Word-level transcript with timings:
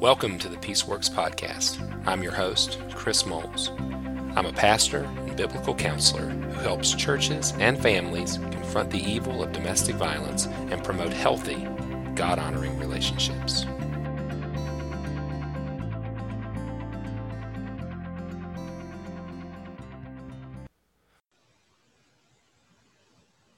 Welcome 0.00 0.38
to 0.40 0.50
the 0.50 0.58
Peaceworks 0.58 1.10
Podcast. 1.10 1.80
I'm 2.06 2.22
your 2.22 2.32
host, 2.32 2.78
Chris 2.92 3.24
Moles. 3.24 3.70
I'm 4.36 4.44
a 4.44 4.52
pastor 4.52 5.04
and 5.04 5.34
biblical 5.34 5.74
counselor 5.74 6.28
who 6.28 6.60
helps 6.60 6.94
churches 6.94 7.54
and 7.58 7.80
families 7.80 8.36
confront 8.36 8.90
the 8.90 8.98
evil 8.98 9.42
of 9.42 9.52
domestic 9.52 9.96
violence 9.96 10.48
and 10.70 10.84
promote 10.84 11.14
healthy, 11.14 11.66
God 12.14 12.38
honoring 12.38 12.78
relationships. 12.78 13.64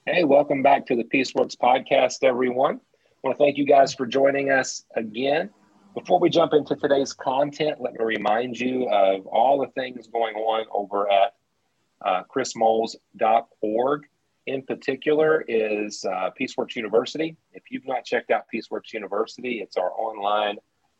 Hey, 0.05 0.23
welcome 0.23 0.63
back 0.63 0.85
to 0.85 0.95
the 0.95 1.03
Peaceworks 1.03 1.57
Podcast, 1.57 2.23
everyone. 2.23 2.75
I 2.75 3.27
want 3.27 3.37
to 3.37 3.43
thank 3.43 3.57
you 3.57 3.65
guys 3.65 3.93
for 3.93 4.05
joining 4.05 4.51
us 4.51 4.85
again. 4.95 5.49
Before 5.95 6.19
we 6.19 6.29
jump 6.29 6.53
into 6.53 6.75
today's 6.75 7.13
content, 7.13 7.81
let 7.81 7.93
me 7.93 8.03
remind 8.03 8.59
you 8.59 8.87
of 8.89 9.25
all 9.25 9.59
the 9.59 9.71
things 9.71 10.07
going 10.07 10.35
on 10.35 10.65
over 10.71 11.11
at 11.11 11.33
uh, 12.05 12.23
chrismoles.org. 12.33 14.03
In 14.45 14.61
particular, 14.63 15.43
is 15.47 16.05
uh, 16.05 16.29
Peaceworks 16.39 16.75
University. 16.75 17.35
If 17.53 17.63
you've 17.71 17.87
not 17.87 18.05
checked 18.05 18.29
out 18.29 18.45
Peaceworks 18.53 18.93
University, 18.93 19.61
it's 19.61 19.77
our 19.77 19.91
online 19.91 20.57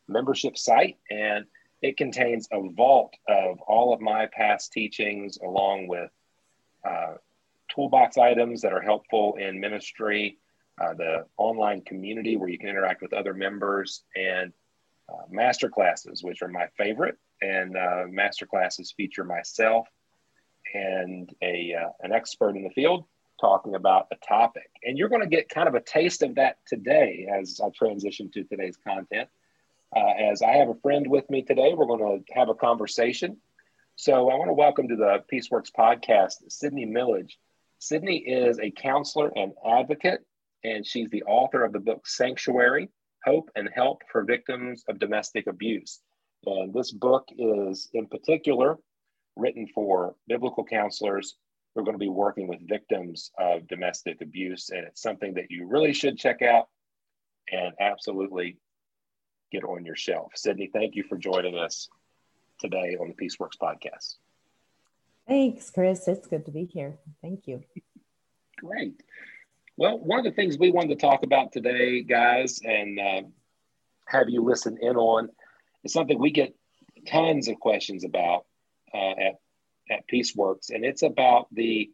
membership 0.07 0.57
site, 0.57 0.97
and 1.09 1.45
it 1.81 1.95
contains 1.95 2.47
a 2.51 2.69
vault 2.69 3.13
of 3.27 3.59
all 3.61 3.93
of 3.93 4.01
my 4.01 4.27
past 4.27 4.71
teachings, 4.73 5.37
along 5.37 5.87
with 5.87 6.09
uh, 6.83 7.13
toolbox 7.73 8.17
items 8.17 8.61
that 8.61 8.73
are 8.73 8.81
helpful 8.81 9.35
in 9.39 9.59
ministry, 9.59 10.37
uh, 10.81 10.93
the 10.95 11.25
online 11.37 11.81
community 11.81 12.37
where 12.37 12.49
you 12.49 12.57
can 12.57 12.69
interact 12.69 13.01
with 13.01 13.13
other 13.13 13.33
members, 13.33 14.03
and 14.15 14.51
uh, 15.09 15.23
master 15.29 15.69
classes, 15.69 16.23
which 16.23 16.41
are 16.41 16.47
my 16.47 16.67
favorite. 16.77 17.17
And 17.41 17.75
uh, 17.75 18.03
master 18.09 18.45
classes 18.45 18.93
feature 18.95 19.23
myself 19.23 19.87
and 20.73 21.33
a, 21.41 21.73
uh, 21.73 21.89
an 22.01 22.11
expert 22.11 22.55
in 22.55 22.63
the 22.63 22.69
field 22.69 23.05
talking 23.39 23.75
about 23.75 24.07
a 24.11 24.15
topic. 24.27 24.69
And 24.83 24.97
you're 24.97 25.09
going 25.09 25.21
to 25.21 25.27
get 25.27 25.49
kind 25.49 25.67
of 25.67 25.75
a 25.75 25.81
taste 25.81 26.21
of 26.23 26.35
that 26.35 26.57
today 26.67 27.27
as 27.33 27.59
I 27.63 27.69
transition 27.69 28.29
to 28.33 28.43
today's 28.43 28.77
content. 28.77 29.29
Uh, 29.95 30.31
as 30.31 30.41
I 30.41 30.51
have 30.57 30.69
a 30.69 30.75
friend 30.75 31.07
with 31.07 31.29
me 31.29 31.41
today, 31.41 31.73
we're 31.73 31.85
going 31.85 32.23
to 32.23 32.33
have 32.33 32.49
a 32.49 32.53
conversation. 32.53 33.37
So 33.95 34.29
I 34.29 34.35
want 34.35 34.49
to 34.49 34.53
welcome 34.53 34.87
to 34.89 34.95
the 34.95 35.23
Peaceworks 35.31 35.71
podcast, 35.71 36.35
Sydney 36.49 36.85
Millage. 36.85 37.33
Sydney 37.79 38.17
is 38.17 38.59
a 38.59 38.71
counselor 38.71 39.31
and 39.35 39.53
advocate, 39.65 40.19
and 40.63 40.85
she's 40.85 41.09
the 41.09 41.23
author 41.23 41.63
of 41.63 41.73
the 41.73 41.79
book 41.79 42.05
Sanctuary 42.05 42.89
Hope 43.25 43.49
and 43.55 43.69
Help 43.73 44.01
for 44.11 44.23
Victims 44.23 44.83
of 44.87 44.99
Domestic 44.99 45.47
Abuse. 45.47 45.99
And 46.45 46.73
this 46.73 46.91
book 46.91 47.27
is, 47.37 47.89
in 47.93 48.07
particular, 48.07 48.77
written 49.35 49.67
for 49.73 50.15
biblical 50.27 50.63
counselors 50.63 51.35
who 51.73 51.81
are 51.81 51.83
going 51.83 51.95
to 51.95 51.99
be 51.99 52.09
working 52.09 52.47
with 52.47 52.67
victims 52.67 53.31
of 53.37 53.67
domestic 53.67 54.21
abuse. 54.21 54.69
And 54.69 54.85
it's 54.87 55.01
something 55.01 55.33
that 55.35 55.49
you 55.49 55.67
really 55.67 55.93
should 55.93 56.17
check 56.17 56.41
out 56.41 56.67
and 57.51 57.73
absolutely 57.79 58.57
get 59.51 59.63
on 59.63 59.85
your 59.85 59.95
shelf. 59.95 60.31
Sydney, 60.35 60.69
thank 60.71 60.95
you 60.95 61.03
for 61.03 61.17
joining 61.17 61.57
us 61.57 61.89
today 62.59 62.97
on 62.99 63.09
the 63.09 63.25
Peaceworks 63.25 63.57
podcast. 63.61 64.15
Thanks, 65.27 65.69
Chris. 65.69 66.07
It's 66.07 66.27
good 66.27 66.45
to 66.45 66.51
be 66.51 66.65
here. 66.65 66.97
Thank 67.21 67.47
you. 67.47 67.63
Great. 68.57 69.01
Well, 69.79 69.97
one 69.97 70.19
of 70.19 70.25
the 70.25 70.31
things 70.31 70.57
we 70.57 70.71
wanted 70.71 70.99
to 70.99 71.07
talk 71.07 71.23
about 71.23 71.53
today, 71.53 72.03
guys, 72.03 72.59
and 72.61 72.99
uh, 72.99 73.21
have 74.09 74.27
you 74.27 74.43
listen 74.43 74.77
in 74.81 74.97
on 74.97 75.29
is 75.85 75.93
something 75.93 76.19
we 76.19 76.31
get 76.31 76.53
tons 77.07 77.47
of 77.47 77.61
questions 77.61 78.03
about 78.03 78.45
uh, 78.93 79.11
at, 79.11 79.39
at 79.89 80.03
Peaceworks, 80.11 80.69
and 80.69 80.83
it's 80.83 81.01
about 81.01 81.47
the 81.53 81.89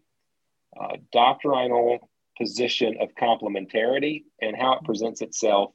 uh, 0.75 0.97
doctrinal 1.13 2.09
position 2.39 2.97
of 2.99 3.09
complementarity 3.13 4.23
and 4.41 4.57
how 4.57 4.77
it 4.77 4.83
presents 4.83 5.21
itself 5.21 5.71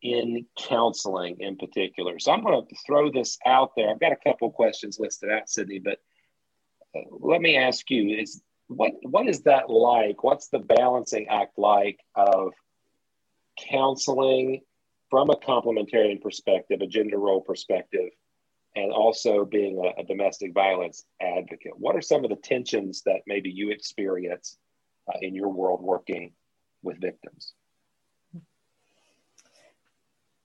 in 0.00 0.46
counseling 0.56 1.38
in 1.40 1.56
particular. 1.56 2.20
So 2.20 2.30
I'm 2.30 2.44
going 2.44 2.64
to 2.64 2.76
throw 2.86 3.10
this 3.10 3.38
out 3.44 3.72
there. 3.76 3.90
I've 3.90 3.98
got 3.98 4.12
a 4.12 4.16
couple 4.24 4.52
questions 4.52 5.00
listed 5.00 5.32
out, 5.32 5.50
Sydney, 5.50 5.80
but 5.80 5.98
uh, 6.94 7.00
let 7.10 7.40
me 7.40 7.56
ask 7.56 7.90
you: 7.90 8.20
Is 8.20 8.40
what 8.68 8.92
what 9.02 9.26
is 9.26 9.42
that 9.42 9.68
like? 9.70 10.22
What's 10.22 10.48
the 10.48 10.58
balancing 10.58 11.26
act 11.28 11.58
like 11.58 11.98
of 12.14 12.52
counseling 13.70 14.60
from 15.10 15.30
a 15.30 15.36
complementarian 15.36 16.20
perspective, 16.20 16.80
a 16.82 16.86
gender 16.86 17.18
role 17.18 17.40
perspective, 17.40 18.10
and 18.76 18.92
also 18.92 19.44
being 19.44 19.82
a, 19.84 20.02
a, 20.02 20.04
domestic 20.04 20.52
violence 20.52 21.04
advocate? 21.20 21.72
What 21.76 21.96
are 21.96 22.02
some 22.02 22.24
of 22.24 22.30
the 22.30 22.36
tensions 22.36 23.02
that 23.06 23.22
maybe 23.26 23.50
you 23.50 23.70
experience 23.70 24.58
uh, 25.08 25.18
in 25.22 25.34
your 25.34 25.48
world 25.48 25.80
working 25.82 26.32
with 26.82 27.00
victims? 27.00 27.54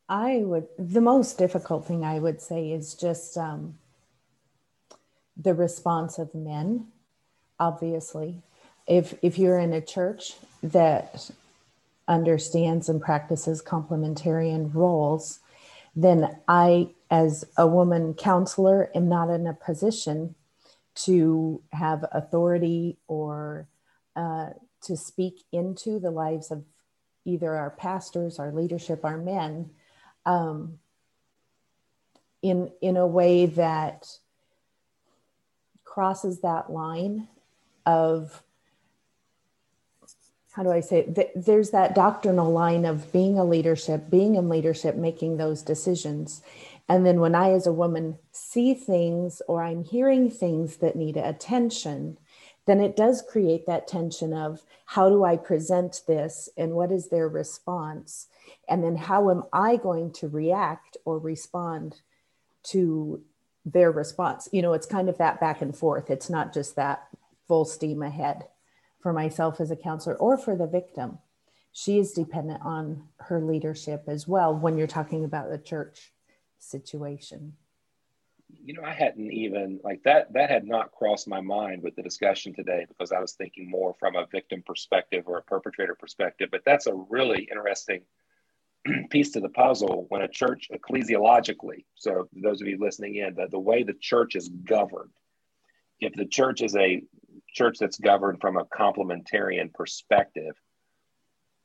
I 0.07 0.37
would, 0.37 0.67
the 0.77 1.01
most 1.01 1.37
difficult 1.37 1.85
thing 1.85 2.05
I 2.05 2.19
would 2.19 2.41
say 2.41 2.71
is 2.71 2.93
just 2.93 3.37
um, 3.37 3.79
the 5.35 5.53
response 5.53 6.19
of 6.19 6.33
men 6.33 6.87
obviously. 7.59 8.41
If, 8.87 9.15
if 9.21 9.37
you're 9.37 9.59
in 9.59 9.73
a 9.73 9.81
church 9.81 10.33
that 10.61 11.29
understands 12.07 12.89
and 12.89 13.01
practices 13.01 13.61
complementarian 13.61 14.73
roles, 14.73 15.39
then 15.95 16.37
I, 16.47 16.89
as 17.09 17.45
a 17.57 17.67
woman 17.67 18.13
counselor, 18.13 18.89
am 18.95 19.07
not 19.07 19.29
in 19.29 19.47
a 19.47 19.53
position 19.53 20.35
to 20.95 21.61
have 21.71 22.05
authority 22.11 22.97
or 23.07 23.67
uh, 24.15 24.49
to 24.81 24.97
speak 24.97 25.43
into 25.51 25.99
the 25.99 26.11
lives 26.11 26.51
of 26.51 26.63
either 27.25 27.55
our 27.55 27.69
pastors, 27.69 28.37
our 28.37 28.51
leadership, 28.51 29.05
our 29.05 29.17
men, 29.17 29.69
um, 30.25 30.79
in 32.41 32.71
in 32.81 32.97
a 32.97 33.07
way 33.07 33.45
that 33.45 34.17
crosses 35.85 36.41
that 36.41 36.69
line 36.71 37.27
of 37.85 38.43
how 40.53 40.61
do 40.61 40.71
I 40.71 40.81
say 40.81 40.99
it? 40.99 41.31
there's 41.35 41.71
that 41.71 41.95
doctrinal 41.95 42.51
line 42.51 42.85
of 42.85 43.11
being 43.11 43.39
a 43.39 43.43
leadership, 43.43 44.09
being 44.09 44.35
in 44.35 44.49
leadership, 44.49 44.95
making 44.95 45.37
those 45.37 45.63
decisions. 45.63 46.43
And 46.87 47.05
then 47.05 47.19
when 47.19 47.33
I, 47.33 47.51
as 47.51 47.65
a 47.65 47.73
woman, 47.73 48.19
see 48.31 48.75
things 48.75 49.41
or 49.47 49.63
I'm 49.63 49.83
hearing 49.83 50.29
things 50.29 50.77
that 50.77 50.95
need 50.95 51.17
attention, 51.17 52.19
then 52.65 52.79
it 52.79 52.95
does 52.95 53.23
create 53.27 53.65
that 53.65 53.87
tension 53.87 54.31
of 54.31 54.61
how 54.85 55.09
do 55.09 55.23
I 55.23 55.37
present 55.37 56.01
this 56.07 56.49
and 56.55 56.73
what 56.73 56.91
is 56.91 57.09
their 57.09 57.27
response? 57.27 58.27
And 58.69 58.83
then 58.83 58.95
how 58.95 59.31
am 59.31 59.43
I 59.51 59.75
going 59.75 60.11
to 60.13 60.27
react 60.27 60.97
or 61.03 61.17
respond 61.17 62.01
to 62.65 63.21
their 63.65 63.91
response? 63.91 64.47
You 64.51 64.61
know, 64.61 64.73
it's 64.73 64.85
kind 64.85 65.09
of 65.09 65.17
that 65.17 65.39
back 65.39 65.61
and 65.61 65.75
forth. 65.75 66.11
It's 66.11 66.29
not 66.29 66.53
just 66.53 66.75
that 66.75 67.07
full 67.47 67.65
steam 67.65 68.01
ahead 68.01 68.47
for 69.01 69.13
myself 69.13 69.59
as 69.59 69.69
a 69.71 69.75
counselor 69.75 70.15
or 70.15 70.37
for 70.37 70.55
the 70.55 70.67
victim. 70.67 71.19
She 71.71 71.97
is 71.97 72.13
dependent 72.13 72.61
on 72.63 73.09
her 73.17 73.41
leadership 73.41 74.03
as 74.07 74.27
well 74.27 74.55
when 74.55 74.77
you're 74.77 74.87
talking 74.87 75.25
about 75.25 75.49
the 75.49 75.57
church 75.57 76.13
situation. 76.59 77.53
You 78.63 78.75
know, 78.75 78.83
I 78.83 78.93
hadn't 78.93 79.31
even 79.31 79.79
like 79.83 80.03
that, 80.03 80.31
that 80.33 80.49
had 80.49 80.65
not 80.65 80.91
crossed 80.91 81.27
my 81.27 81.41
mind 81.41 81.81
with 81.81 81.95
the 81.95 82.03
discussion 82.03 82.53
today 82.53 82.85
because 82.87 83.11
I 83.11 83.19
was 83.19 83.33
thinking 83.33 83.69
more 83.69 83.95
from 83.95 84.15
a 84.15 84.27
victim 84.27 84.63
perspective 84.65 85.23
or 85.25 85.39
a 85.39 85.43
perpetrator 85.43 85.95
perspective. 85.95 86.49
But 86.51 86.61
that's 86.63 86.85
a 86.85 86.93
really 86.93 87.47
interesting 87.51 88.03
piece 89.09 89.31
to 89.31 89.39
the 89.39 89.49
puzzle 89.49 90.05
when 90.09 90.21
a 90.21 90.27
church 90.27 90.69
ecclesiologically, 90.71 91.85
so 91.95 92.29
those 92.33 92.61
of 92.61 92.67
you 92.67 92.77
listening 92.79 93.15
in, 93.15 93.35
that 93.35 93.51
the 93.51 93.59
way 93.59 93.83
the 93.83 93.93
church 93.93 94.35
is 94.35 94.49
governed, 94.49 95.11
if 95.99 96.13
the 96.13 96.25
church 96.25 96.61
is 96.61 96.75
a 96.75 97.01
church 97.53 97.77
that's 97.79 97.97
governed 97.97 98.41
from 98.41 98.57
a 98.57 98.65
complementarian 98.65 99.73
perspective, 99.73 100.55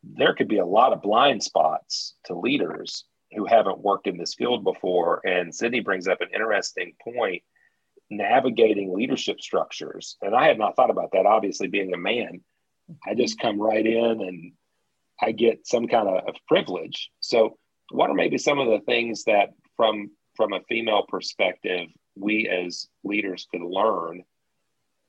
there 0.02 0.35
could 0.35 0.49
be 0.49 0.58
a 0.58 0.67
lot 0.67 0.93
of 0.93 1.02
blind 1.02 1.43
spots 1.43 2.14
to 2.25 2.38
leaders 2.38 3.05
who 3.32 3.44
haven't 3.44 3.81
worked 3.81 4.06
in 4.06 4.17
this 4.17 4.35
field 4.35 4.64
before. 4.64 5.20
And 5.26 5.55
Sydney 5.55 5.81
brings 5.81 6.08
up 6.08 6.20
an 6.20 6.29
interesting 6.32 6.94
point 7.02 7.43
navigating 8.11 8.94
leadership 8.94 9.40
structures. 9.40 10.17
And 10.23 10.35
I 10.35 10.46
had 10.46 10.58
not 10.58 10.76
thought 10.76 10.90
about 10.90 11.11
that. 11.12 11.26
Obviously, 11.26 11.69
being 11.69 11.93
a 11.93 11.99
man, 11.99 12.41
I 13.06 13.14
just 13.14 13.38
mm-hmm. 13.38 13.49
come 13.49 13.61
right 13.61 13.87
in 13.87 14.20
and 14.23 14.52
I 15.20 15.32
get 15.32 15.67
some 15.67 15.88
kind 15.88 16.08
of, 16.08 16.29
of 16.29 16.34
privilege. 16.46 17.11
So, 17.20 17.58
what 17.91 18.11
are 18.11 18.14
maybe 18.14 18.38
some 18.38 18.58
of 18.58 18.69
the 18.69 18.81
things 18.81 19.25
that, 19.25 19.50
from 19.76 20.11
from 20.37 20.52
a 20.52 20.61
female 20.69 21.05
perspective, 21.08 21.88
we 22.17 22.49
as 22.49 22.87
leaders 23.02 23.46
could 23.50 23.62
learn 23.62 24.23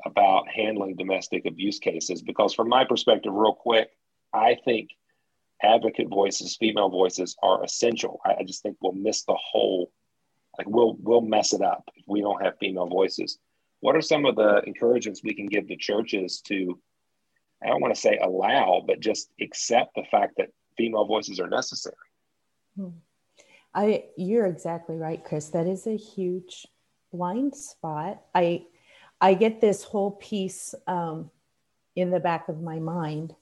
about 0.05 0.47
handling 0.49 0.95
domestic 0.95 1.45
abuse 1.45 1.79
cases 1.79 2.21
because 2.21 2.53
from 2.53 2.69
my 2.69 2.85
perspective 2.85 3.33
real 3.33 3.53
quick 3.53 3.89
i 4.33 4.55
think 4.65 4.89
advocate 5.61 6.07
voices, 6.09 6.55
female 6.55 6.89
voices 6.89 7.35
are 7.43 7.63
essential. 7.63 8.19
I, 8.25 8.35
I 8.39 8.43
just 8.43 8.63
think 8.63 8.77
we'll 8.81 8.93
miss 8.93 9.23
the 9.23 9.37
whole, 9.37 9.91
like 10.57 10.67
we'll 10.69 10.95
we'll 10.99 11.21
mess 11.21 11.53
it 11.53 11.61
up 11.61 11.89
if 11.95 12.05
we 12.07 12.21
don't 12.21 12.43
have 12.43 12.57
female 12.59 12.87
voices. 12.87 13.37
What 13.81 13.95
are 13.95 14.01
some 14.01 14.25
of 14.25 14.35
the 14.35 14.61
encouragements 14.65 15.21
we 15.23 15.33
can 15.33 15.47
give 15.47 15.67
to 15.67 15.77
churches 15.77 16.41
to, 16.47 16.79
I 17.63 17.67
don't 17.67 17.81
want 17.81 17.95
to 17.95 17.99
say 17.99 18.17
allow, 18.21 18.83
but 18.85 18.99
just 18.99 19.31
accept 19.39 19.95
the 19.95 20.03
fact 20.11 20.33
that 20.37 20.49
female 20.77 21.05
voices 21.05 21.39
are 21.39 21.47
necessary? 21.47 21.95
Hmm. 22.75 22.89
I 23.73 24.05
you're 24.17 24.47
exactly 24.47 24.97
right, 24.97 25.23
Chris. 25.23 25.49
That 25.49 25.67
is 25.67 25.87
a 25.87 25.95
huge 25.95 26.65
blind 27.11 27.55
spot. 27.55 28.21
I 28.33 28.65
I 29.21 29.33
get 29.33 29.61
this 29.61 29.83
whole 29.83 30.11
piece 30.11 30.73
um, 30.87 31.29
in 31.95 32.11
the 32.11 32.19
back 32.19 32.49
of 32.49 32.61
my 32.61 32.79
mind 32.79 33.35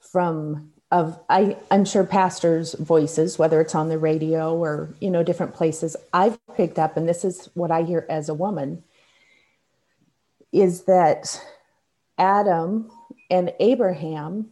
from 0.00 0.72
of 0.92 1.18
I, 1.28 1.56
I'm 1.70 1.84
sure 1.84 2.04
pastors' 2.04 2.74
voices, 2.74 3.38
whether 3.38 3.60
it's 3.60 3.74
on 3.74 3.88
the 3.88 3.98
radio 3.98 4.54
or 4.54 4.94
you 5.00 5.10
know 5.10 5.22
different 5.22 5.54
places, 5.54 5.96
I've 6.12 6.38
picked 6.56 6.78
up, 6.78 6.96
and 6.96 7.08
this 7.08 7.24
is 7.24 7.48
what 7.54 7.70
I 7.70 7.82
hear 7.82 8.06
as 8.08 8.28
a 8.28 8.34
woman, 8.34 8.84
is 10.52 10.84
that 10.84 11.40
Adam 12.18 12.90
and 13.30 13.52
Abraham 13.58 14.50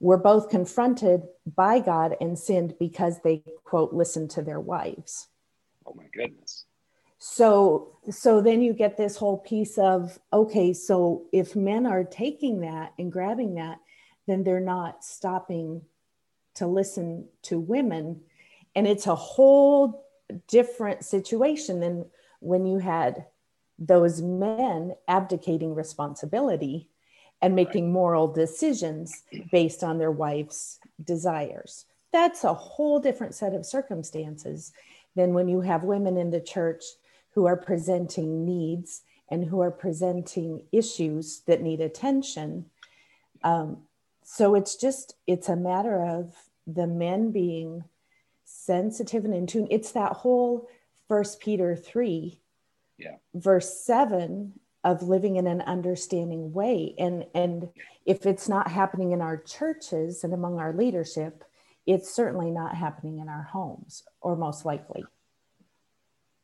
were 0.00 0.18
both 0.18 0.50
confronted 0.50 1.22
by 1.46 1.78
God 1.78 2.16
and 2.20 2.38
sinned 2.38 2.74
because 2.78 3.20
they 3.22 3.42
quote 3.62 3.92
listened 3.92 4.30
to 4.30 4.42
their 4.42 4.60
wives. 4.60 5.28
Oh 5.86 5.94
my 5.94 6.06
goodness. 6.12 6.66
So 7.26 7.96
so 8.10 8.42
then 8.42 8.60
you 8.60 8.74
get 8.74 8.98
this 8.98 9.16
whole 9.16 9.38
piece 9.38 9.78
of 9.78 10.18
okay, 10.30 10.74
so 10.74 11.24
if 11.32 11.56
men 11.56 11.86
are 11.86 12.04
taking 12.04 12.60
that 12.60 12.92
and 12.98 13.10
grabbing 13.10 13.54
that 13.54 13.78
then 14.26 14.44
they're 14.44 14.60
not 14.60 15.02
stopping 15.02 15.80
to 16.56 16.66
listen 16.66 17.26
to 17.44 17.58
women. 17.58 18.20
And 18.76 18.86
it's 18.86 19.06
a 19.06 19.14
whole 19.14 20.06
different 20.48 21.02
situation 21.02 21.80
than 21.80 22.04
when 22.40 22.66
you 22.66 22.78
had 22.78 23.24
those 23.78 24.20
men 24.20 24.94
abdicating 25.08 25.74
responsibility 25.74 26.90
and 27.40 27.56
making 27.56 27.90
moral 27.90 28.28
decisions 28.28 29.22
based 29.50 29.82
on 29.82 29.96
their 29.96 30.12
wife's 30.12 30.78
desires. 31.02 31.86
That's 32.12 32.44
a 32.44 32.52
whole 32.52 33.00
different 33.00 33.34
set 33.34 33.54
of 33.54 33.64
circumstances 33.64 34.72
than 35.16 35.32
when 35.32 35.48
you 35.48 35.62
have 35.62 35.84
women 35.84 36.18
in 36.18 36.30
the 36.30 36.40
church 36.40 36.84
who 37.34 37.46
are 37.46 37.56
presenting 37.56 38.44
needs 38.44 39.02
and 39.28 39.44
who 39.44 39.60
are 39.60 39.70
presenting 39.70 40.62
issues 40.72 41.40
that 41.46 41.62
need 41.62 41.80
attention. 41.80 42.66
Um, 43.42 43.78
so 44.22 44.54
it's 44.54 44.76
just 44.76 45.16
it's 45.26 45.48
a 45.48 45.56
matter 45.56 46.04
of 46.04 46.34
the 46.66 46.86
men 46.86 47.30
being 47.30 47.84
sensitive 48.44 49.24
and 49.24 49.34
in 49.34 49.46
tune. 49.46 49.68
It's 49.70 49.92
that 49.92 50.12
whole 50.12 50.68
first 51.08 51.40
peter 51.40 51.76
3 51.76 52.40
yeah. 52.96 53.16
verse 53.34 53.84
7 53.84 54.52
of 54.84 55.02
living 55.02 55.36
in 55.36 55.46
an 55.46 55.60
understanding 55.62 56.52
way. 56.52 56.94
And 56.98 57.26
and 57.34 57.68
if 58.06 58.26
it's 58.26 58.48
not 58.48 58.70
happening 58.70 59.12
in 59.12 59.20
our 59.20 59.36
churches 59.36 60.24
and 60.24 60.32
among 60.32 60.58
our 60.58 60.72
leadership 60.72 61.44
it's 61.86 62.10
certainly 62.10 62.50
not 62.50 62.74
happening 62.74 63.18
in 63.18 63.28
our 63.28 63.42
homes 63.42 64.04
or 64.20 64.36
most 64.36 64.64
likely 64.64 65.04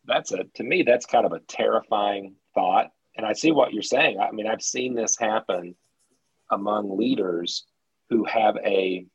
that's 0.05 0.33
a 0.33 0.45
to 0.55 0.63
me 0.63 0.83
that's 0.83 1.07
kind 1.07 1.27
of 1.27 1.33
a 1.33 1.41
terrifying 1.41 2.35
thought 2.55 2.91
and 3.17 3.27
i 3.27 3.33
see 3.33 3.53
what 3.53 3.73
you're 3.73 3.83
saying 3.83 4.19
i 4.19 4.31
mean 4.31 4.47
i've 4.47 4.63
seen 4.63 4.95
this 4.95 5.19
happen 5.19 5.75
among 6.51 6.97
leaders 6.99 7.65
who 8.09 8.25
have 8.25 8.57
a 8.65 9.07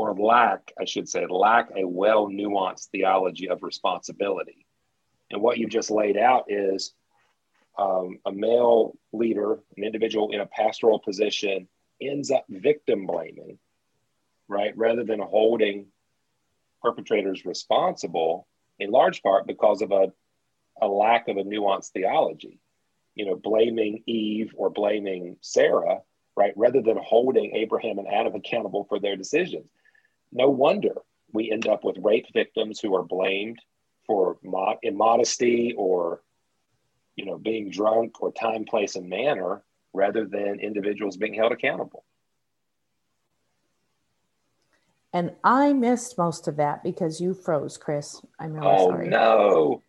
or 0.00 0.14
lack, 0.14 0.72
I 0.80 0.84
should 0.84 1.08
say, 1.08 1.26
lack 1.26 1.68
a 1.76 1.86
well 1.86 2.28
nuanced 2.28 2.88
theology 2.88 3.48
of 3.48 3.62
responsibility. 3.62 4.66
And 5.30 5.42
what 5.42 5.58
you've 5.58 5.70
just 5.70 5.90
laid 5.90 6.16
out 6.16 6.44
is 6.48 6.94
um, 7.78 8.18
a 8.26 8.32
male 8.32 8.96
leader, 9.12 9.60
an 9.76 9.84
individual 9.84 10.32
in 10.32 10.40
a 10.40 10.46
pastoral 10.46 10.98
position, 10.98 11.68
ends 12.00 12.30
up 12.30 12.44
victim 12.48 13.06
blaming, 13.06 13.58
right? 14.48 14.76
Rather 14.76 15.04
than 15.04 15.20
holding 15.20 15.86
perpetrators 16.82 17.44
responsible, 17.44 18.46
in 18.80 18.90
large 18.90 19.22
part 19.22 19.46
because 19.46 19.82
of 19.82 19.92
a, 19.92 20.12
a 20.80 20.88
lack 20.88 21.28
of 21.28 21.36
a 21.36 21.42
nuanced 21.42 21.90
theology. 21.90 22.58
You 23.14 23.26
know, 23.26 23.36
blaming 23.36 24.02
Eve 24.06 24.52
or 24.56 24.70
blaming 24.70 25.36
Sarah 25.40 26.00
right? 26.40 26.54
Rather 26.56 26.80
than 26.80 26.96
holding 26.96 27.54
Abraham 27.54 27.98
and 27.98 28.08
Adam 28.08 28.34
accountable 28.34 28.84
for 28.88 28.98
their 28.98 29.14
decisions. 29.14 29.68
No 30.32 30.48
wonder 30.48 30.94
we 31.32 31.50
end 31.50 31.68
up 31.68 31.84
with 31.84 31.98
rape 31.98 32.26
victims 32.32 32.80
who 32.80 32.94
are 32.94 33.02
blamed 33.02 33.58
for 34.06 34.38
mod- 34.42 34.78
immodesty 34.82 35.74
or, 35.76 36.22
you 37.14 37.26
know, 37.26 37.36
being 37.36 37.70
drunk 37.70 38.22
or 38.22 38.32
time, 38.32 38.64
place, 38.64 38.96
and 38.96 39.08
manner 39.08 39.62
rather 39.92 40.24
than 40.24 40.60
individuals 40.60 41.18
being 41.18 41.34
held 41.34 41.52
accountable. 41.52 42.04
And 45.12 45.32
I 45.42 45.72
missed 45.72 46.16
most 46.18 46.46
of 46.46 46.56
that 46.56 46.82
because 46.82 47.20
you 47.20 47.34
froze, 47.34 47.76
Chris. 47.76 48.20
I'm 48.38 48.52
really 48.52 48.66
oh, 48.66 48.88
sorry. 48.90 49.06
Oh 49.06 49.10
no. 49.10 49.82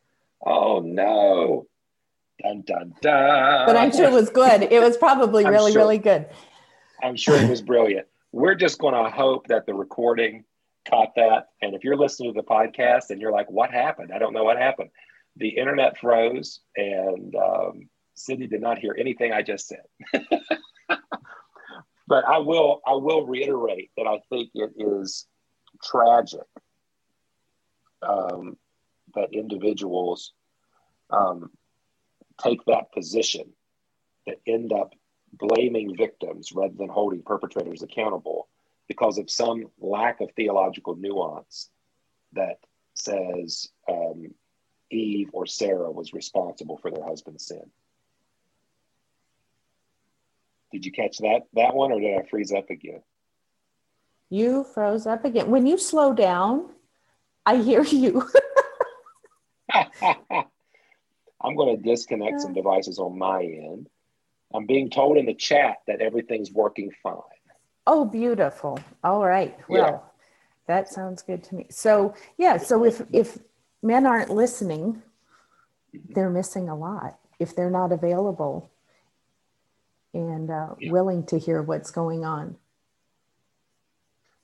Oh, 0.43 0.79
no. 0.79 1.67
Dun, 2.41 2.63
dun, 2.65 2.95
dun. 3.01 3.67
But 3.67 3.77
I'm 3.77 3.91
sure 3.91 4.05
it 4.05 4.11
was 4.11 4.29
good. 4.29 4.63
It 4.63 4.81
was 4.81 4.97
probably 4.97 5.45
really, 5.49 5.71
sure, 5.71 5.81
really 5.81 5.99
good. 5.99 6.27
I'm 7.03 7.15
sure 7.15 7.35
it 7.35 7.49
was 7.49 7.61
brilliant. 7.61 8.07
We're 8.31 8.55
just 8.55 8.79
going 8.79 8.95
to 8.95 9.11
hope 9.11 9.47
that 9.47 9.65
the 9.65 9.73
recording 9.75 10.45
caught 10.89 11.13
that. 11.15 11.49
And 11.61 11.75
if 11.75 11.83
you're 11.83 11.97
listening 11.97 12.33
to 12.33 12.41
the 12.41 12.45
podcast 12.45 13.11
and 13.11 13.21
you're 13.21 13.31
like, 13.31 13.49
what 13.51 13.71
happened? 13.71 14.11
I 14.13 14.17
don't 14.17 14.33
know 14.33 14.43
what 14.43 14.57
happened. 14.57 14.89
The 15.37 15.49
internet 15.49 15.99
froze 15.99 16.59
and 16.75 17.35
um, 17.35 17.89
Sydney 18.15 18.47
did 18.47 18.61
not 18.61 18.79
hear 18.79 18.95
anything 18.97 19.31
I 19.31 19.43
just 19.43 19.67
said. 19.67 19.83
but 22.11 22.27
I 22.27 22.39
will, 22.39 22.81
I 22.85 22.95
will 22.95 23.25
reiterate 23.25 23.91
that 23.95 24.05
I 24.05 24.19
think 24.29 24.49
it 24.53 24.71
is 24.75 25.27
tragic 25.81 26.41
um, 28.01 28.57
that 29.15 29.29
individuals 29.31 30.33
um, 31.09 31.51
take 32.43 32.65
that 32.65 32.91
position 32.91 33.53
that 34.27 34.41
end 34.45 34.73
up 34.73 34.91
blaming 35.31 35.95
victims 35.95 36.51
rather 36.53 36.73
than 36.77 36.89
holding 36.89 37.21
perpetrators 37.23 37.81
accountable 37.81 38.49
because 38.89 39.17
of 39.17 39.31
some 39.31 39.67
lack 39.79 40.19
of 40.19 40.29
theological 40.35 40.97
nuance 40.97 41.69
that 42.33 42.57
says 42.93 43.69
um, 43.89 44.25
Eve 44.91 45.29
or 45.31 45.45
Sarah 45.45 45.89
was 45.89 46.11
responsible 46.11 46.75
for 46.75 46.91
their 46.91 47.05
husband's 47.05 47.47
sin. 47.47 47.71
Did 50.71 50.85
you 50.85 50.91
catch 50.91 51.17
that 51.19 51.41
that 51.53 51.75
one, 51.75 51.91
or 51.91 51.99
did 51.99 52.17
I 52.17 52.27
freeze 52.29 52.51
up 52.51 52.69
again? 52.69 53.01
You 54.29 54.63
froze 54.63 55.05
up 55.05 55.25
again. 55.25 55.49
When 55.51 55.65
you 55.65 55.77
slow 55.77 56.13
down, 56.13 56.69
I 57.45 57.57
hear 57.57 57.83
you. 57.83 58.27
I'm 61.43 61.55
going 61.55 61.75
to 61.75 61.81
disconnect 61.81 62.41
some 62.41 62.53
devices 62.53 62.99
on 62.99 63.17
my 63.17 63.41
end. 63.41 63.89
I'm 64.53 64.65
being 64.65 64.89
told 64.89 65.17
in 65.17 65.25
the 65.25 65.33
chat 65.33 65.77
that 65.87 66.01
everything's 66.01 66.51
working 66.51 66.91
fine. 67.03 67.15
Oh, 67.87 68.05
beautiful. 68.05 68.79
All 69.03 69.25
right. 69.25 69.57
Well, 69.67 69.81
yeah. 69.81 69.99
that 70.67 70.89
sounds 70.89 71.21
good 71.21 71.43
to 71.45 71.55
me. 71.55 71.67
So, 71.69 72.13
yeah, 72.37 72.57
so 72.57 72.85
if 72.85 73.01
if 73.11 73.39
men 73.81 74.05
aren't 74.05 74.29
listening, 74.29 75.01
they're 76.09 76.29
missing 76.29 76.69
a 76.69 76.75
lot 76.75 77.17
if 77.39 77.55
they're 77.55 77.71
not 77.71 77.91
available 77.91 78.71
and 80.13 80.49
uh, 80.49 80.75
yeah. 80.79 80.91
willing 80.91 81.25
to 81.27 81.39
hear 81.39 81.61
what's 81.61 81.91
going 81.91 82.25
on. 82.25 82.55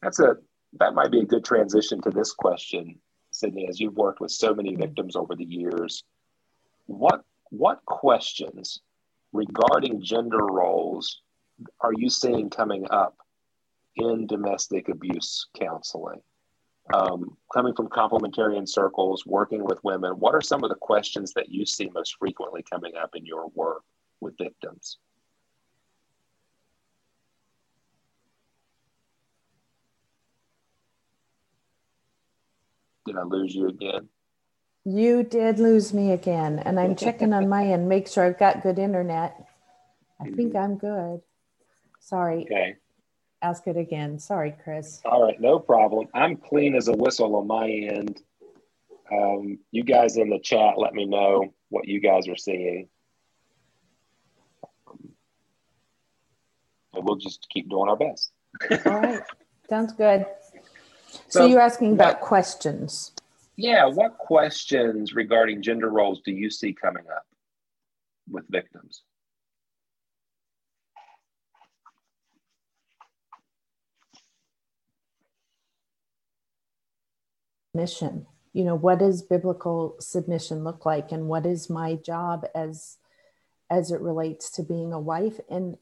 That's 0.02 0.20
a 0.20 0.38
that 0.80 0.94
might 0.94 1.12
be 1.12 1.22
a 1.22 1.26
good 1.26 1.44
transition 1.44 2.02
to 2.02 2.12
this 2.12 2.34
question, 2.34 3.00
Sydney. 3.32 3.68
As 3.68 3.80
you've 3.80 3.96
worked 3.96 4.20
with 4.20 4.32
so 4.32 4.54
many 4.54 4.76
victims 4.76 5.16
over 5.16 5.36
the 5.36 5.46
years, 5.46 6.04
what 6.86 7.24
what 7.50 7.84
questions 7.86 8.82
regarding 9.34 10.04
gender 10.04 10.46
roles 10.46 11.22
are 11.82 11.94
you 11.96 12.10
seeing 12.10 12.50
coming 12.50 12.86
up 12.90 13.18
in 13.96 14.28
domestic 14.28 14.90
abuse 14.90 15.48
counseling? 15.60 16.22
Um, 16.94 17.36
coming 17.54 17.74
from 17.76 17.90
complementarian 17.90 18.68
circles, 18.68 19.26
working 19.26 19.64
with 19.64 19.84
women, 19.84 20.14
what 20.14 20.34
are 20.34 20.42
some 20.42 20.64
of 20.64 20.70
the 20.70 20.76
questions 20.76 21.34
that 21.34 21.50
you 21.50 21.66
see 21.66 21.90
most 21.94 22.16
frequently 22.18 22.64
coming 22.64 22.96
up 22.96 23.10
in 23.14 23.26
your 23.26 23.50
work 23.50 23.84
with 24.22 24.38
victims? 24.38 24.98
Did 33.08 33.18
I 33.18 33.24
lose 33.24 33.56
you 33.56 33.70
again? 33.70 34.10
You 34.84 35.24
did 35.24 35.60
lose 35.60 35.94
me 35.94 36.12
again, 36.12 36.60
and 36.60 36.80
I'm 36.80 36.96
checking 37.06 37.34
on 37.34 37.48
my 37.48 37.66
end, 37.66 37.88
make 37.88 38.08
sure 38.08 38.26
I've 38.26 38.38
got 38.38 38.62
good 38.62 38.78
internet. 38.78 39.48
I 40.20 40.30
think 40.30 40.56
I'm 40.56 40.78
good. 40.78 41.22
Sorry. 42.00 42.44
Okay. 42.44 42.76
ask 43.42 43.68
it 43.68 43.78
again. 43.78 44.20
Sorry, 44.20 44.56
Chris. 44.64 45.02
All 45.06 45.24
right, 45.24 45.40
no 45.40 45.60
problem. 45.60 46.08
I'm 46.14 46.36
clean 46.38 46.76
as 46.76 46.88
a 46.90 46.94
whistle 46.94 47.36
on 47.36 47.48
my 47.48 47.70
end. 47.70 48.22
Um, 49.12 49.60
you 49.72 49.84
guys 49.84 50.18
in 50.18 50.30
the 50.30 50.40
chat, 50.40 50.78
let 50.78 50.94
me 50.94 51.06
know 51.06 51.54
what 51.70 51.88
you 51.88 52.02
guys 52.02 52.28
are 52.28 52.36
seeing. 52.36 52.90
And 56.94 57.06
we'll 57.06 57.18
just 57.18 57.48
keep 57.50 57.70
doing 57.70 57.90
our 57.90 57.96
best. 57.96 58.32
All 58.86 59.00
right, 59.00 59.22
sounds 59.70 59.94
good. 59.94 60.26
So, 61.30 61.42
so 61.42 61.46
you're 61.46 61.62
asking 61.62 61.94
about 61.94 62.22
questions. 62.22 63.12
Yeah, 63.56 63.86
what 63.86 64.18
questions 64.18 65.14
regarding 65.14 65.62
gender 65.62 65.90
roles 65.90 66.22
do 66.22 66.32
you 66.32 66.50
see 66.50 66.74
coming 66.74 67.04
up 67.14 67.26
with 68.30 68.46
victims? 68.50 69.02
Mission. 77.74 78.28
You 78.54 78.64
know, 78.64 78.76
what 78.76 79.00
does 79.00 79.22
biblical 79.22 79.96
submission 80.00 80.64
look 80.64 80.86
like 80.86 81.12
and 81.12 81.28
what 81.28 81.46
is 81.46 81.70
my 81.70 81.96
job 81.96 82.46
as 82.56 82.98
as 83.70 83.92
it 83.92 84.00
relates 84.00 84.50
to 84.52 84.64
being 84.64 84.94
a 84.94 85.00
wife 85.00 85.40
and 85.50 85.78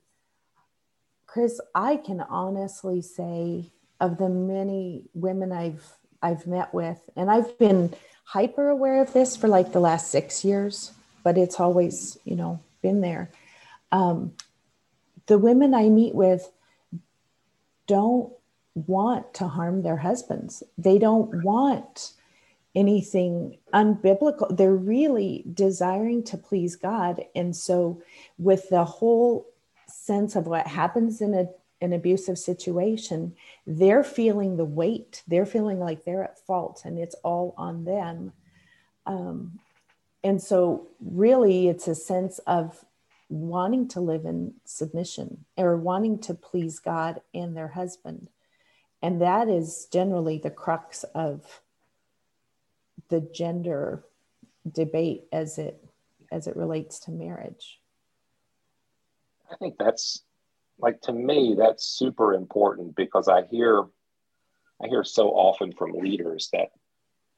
Chris, 1.35 1.59
I 1.75 1.97
can 1.97 2.21
honestly 2.21 3.01
say 3.01 3.73
of 3.99 4.17
the 4.17 4.29
many 4.29 5.03
women 5.13 5.51
I've 5.51 5.83
I've 6.21 6.47
met 6.47 6.73
with, 6.73 6.99
and 7.15 7.29
I've 7.29 7.57
been 7.59 7.93
hyper 8.23 8.69
aware 8.69 9.01
of 9.01 9.13
this 9.13 9.35
for 9.37 9.47
like 9.47 9.71
the 9.71 9.79
last 9.79 10.09
six 10.09 10.43
years, 10.43 10.91
but 11.23 11.37
it's 11.37 11.59
always, 11.59 12.17
you 12.25 12.35
know, 12.35 12.59
been 12.81 13.01
there. 13.01 13.29
Um, 13.91 14.33
the 15.27 15.37
women 15.37 15.73
I 15.73 15.89
meet 15.89 16.15
with 16.15 16.51
don't 17.87 18.33
want 18.73 19.33
to 19.35 19.47
harm 19.47 19.83
their 19.83 19.97
husbands. 19.97 20.63
They 20.77 20.97
don't 20.97 21.43
want 21.43 22.13
anything 22.75 23.57
unbiblical. 23.73 24.55
They're 24.55 24.75
really 24.75 25.45
desiring 25.53 26.23
to 26.25 26.37
please 26.37 26.75
God. 26.75 27.23
And 27.35 27.55
so, 27.55 28.01
with 28.37 28.69
the 28.69 28.83
whole 28.83 29.47
sense 29.87 30.35
of 30.35 30.47
what 30.47 30.67
happens 30.67 31.21
in 31.21 31.33
a 31.33 31.47
an 31.85 31.93
abusive 31.93 32.37
situation, 32.37 33.35
they're 33.65 34.03
feeling 34.03 34.57
the 34.57 34.65
weight. 34.65 35.23
They're 35.27 35.45
feeling 35.45 35.79
like 35.79 36.03
they're 36.03 36.23
at 36.23 36.45
fault 36.45 36.81
and 36.83 36.99
it's 36.99 37.15
all 37.23 37.53
on 37.57 37.85
them. 37.85 38.33
Um, 39.05 39.59
and 40.23 40.41
so, 40.41 40.87
really, 40.99 41.67
it's 41.67 41.87
a 41.87 41.95
sense 41.95 42.39
of 42.39 42.83
wanting 43.29 43.87
to 43.89 44.01
live 44.01 44.25
in 44.25 44.55
submission 44.65 45.45
or 45.55 45.77
wanting 45.77 46.19
to 46.19 46.33
please 46.33 46.79
God 46.79 47.21
and 47.33 47.55
their 47.55 47.69
husband. 47.69 48.29
And 49.01 49.21
that 49.21 49.47
is 49.47 49.87
generally 49.91 50.39
the 50.39 50.49
crux 50.49 51.03
of 51.13 51.61
the 53.09 53.21
gender 53.21 54.03
debate 54.69 55.25
as 55.31 55.57
it 55.57 55.83
as 56.31 56.47
it 56.47 56.55
relates 56.55 56.99
to 57.01 57.11
marriage. 57.11 57.79
I 59.51 59.55
think 59.57 59.75
that's 59.77 60.23
like 60.77 61.01
to 61.01 61.13
me 61.13 61.55
that's 61.57 61.85
super 61.85 62.33
important 62.33 62.95
because 62.95 63.27
I 63.27 63.43
hear 63.43 63.85
I 64.83 64.87
hear 64.87 65.03
so 65.03 65.29
often 65.29 65.71
from 65.71 65.93
leaders 65.93 66.49
that 66.51 66.69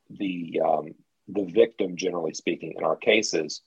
the 0.10 0.62
um, 0.66 0.96
the 1.28 1.44
victim, 1.44 1.96
generally 1.96 2.34
speaking, 2.34 2.74
in 2.78 2.84
our 2.84 2.96
cases, 2.96 3.62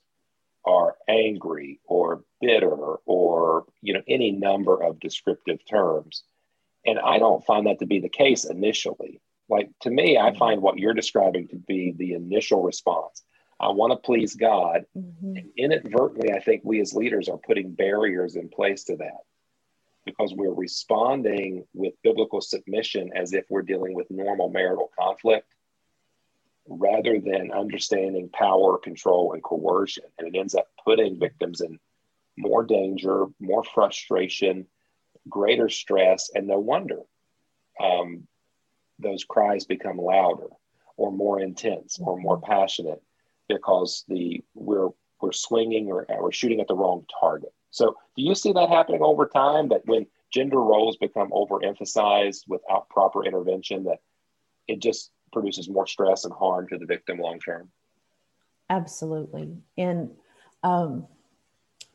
are 0.65 0.95
angry 1.07 1.79
or 1.85 2.23
bitter 2.39 2.69
or 2.69 3.65
you 3.81 3.93
know 3.93 4.01
any 4.07 4.31
number 4.31 4.81
of 4.83 4.99
descriptive 4.99 5.59
terms, 5.65 6.23
and 6.85 6.99
I 6.99 7.19
don't 7.19 7.45
find 7.45 7.67
that 7.67 7.79
to 7.79 7.85
be 7.85 7.99
the 7.99 8.09
case 8.09 8.45
initially. 8.45 9.21
Like 9.49 9.69
to 9.81 9.89
me, 9.89 10.17
I 10.17 10.35
find 10.35 10.61
what 10.61 10.77
you're 10.77 10.93
describing 10.93 11.47
to 11.49 11.55
be 11.55 11.93
the 11.97 12.13
initial 12.13 12.63
response. 12.63 13.23
I 13.59 13.69
want 13.69 13.91
to 13.91 13.97
please 13.97 14.35
God, 14.35 14.85
mm-hmm. 14.97 15.37
and 15.37 15.51
inadvertently, 15.55 16.33
I 16.33 16.39
think 16.39 16.63
we 16.63 16.81
as 16.81 16.93
leaders 16.93 17.29
are 17.29 17.37
putting 17.37 17.73
barriers 17.73 18.35
in 18.35 18.49
place 18.49 18.83
to 18.85 18.97
that 18.97 19.21
because 20.05 20.33
we're 20.35 20.53
responding 20.53 21.65
with 21.73 21.93
biblical 22.03 22.41
submission 22.41 23.11
as 23.15 23.33
if 23.33 23.45
we're 23.49 23.61
dealing 23.61 23.93
with 23.93 24.09
normal 24.09 24.49
marital 24.49 24.91
conflict 24.99 25.47
rather 26.67 27.19
than 27.19 27.51
understanding 27.51 28.29
power, 28.29 28.77
control, 28.77 29.33
and 29.33 29.43
coercion. 29.43 30.03
And 30.17 30.33
it 30.33 30.37
ends 30.37 30.55
up 30.55 30.67
putting 30.83 31.19
victims 31.19 31.61
in 31.61 31.79
more 32.37 32.63
danger, 32.63 33.25
more 33.39 33.63
frustration, 33.63 34.67
greater 35.29 35.69
stress, 35.69 36.31
and 36.33 36.47
no 36.47 36.59
wonder 36.59 36.99
um, 37.81 38.27
those 38.99 39.23
cries 39.23 39.65
become 39.65 39.97
louder 39.97 40.47
or 40.97 41.11
more 41.11 41.39
intense 41.39 41.99
or 41.99 42.19
more 42.19 42.39
passionate 42.39 43.01
because 43.47 44.05
the 44.07 44.43
we're 44.53 44.89
we're 45.21 45.31
swinging 45.31 45.87
or 45.87 46.05
we're 46.19 46.31
shooting 46.31 46.61
at 46.61 46.67
the 46.67 46.75
wrong 46.75 47.05
target. 47.19 47.53
So, 47.71 47.95
do 48.15 48.21
you 48.23 48.35
see 48.35 48.51
that 48.53 48.69
happening 48.69 49.01
over 49.01 49.25
time? 49.25 49.69
That 49.69 49.85
when 49.85 50.05
gender 50.31 50.59
roles 50.61 50.97
become 50.97 51.31
overemphasized 51.31 52.47
without 52.47 52.89
proper 52.89 53.25
intervention, 53.25 53.85
that 53.85 53.99
it 54.67 54.79
just 54.79 55.11
produces 55.31 55.69
more 55.69 55.87
stress 55.87 56.25
and 56.25 56.33
harm 56.33 56.67
to 56.67 56.77
the 56.77 56.85
victim 56.85 57.17
long 57.17 57.39
term? 57.39 57.69
Absolutely. 58.69 59.57
And 59.77 60.11
um, 60.63 61.07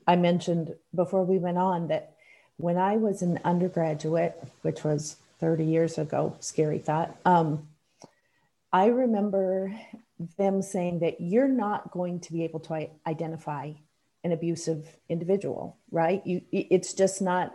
I 0.06 0.16
mentioned 0.16 0.75
before 0.95 1.25
we 1.25 1.38
went 1.38 1.59
on 1.59 1.88
that 1.88 2.14
when 2.56 2.78
I 2.78 2.97
was 2.97 3.23
an 3.23 3.38
undergraduate, 3.45 4.42
which 4.62 4.85
was 4.85 5.16
30 5.40 5.64
years 5.64 5.99
ago, 5.99 6.37
scary 6.40 6.78
thought, 6.78 7.16
um, 7.25 7.68
I 8.73 8.87
remember 8.87 9.75
them 10.38 10.62
saying 10.62 11.00
that 11.00 11.21
you're 11.21 11.49
not 11.49 11.90
going 11.90 12.21
to 12.21 12.33
be 12.33 12.45
able 12.45 12.61
to 12.61 12.88
identify 13.06 13.73
an 14.26 14.33
abusive 14.33 14.97
individual, 15.09 15.76
right? 15.90 16.21
You, 16.26 16.42
it's 16.52 16.92
just 16.92 17.23
not 17.23 17.54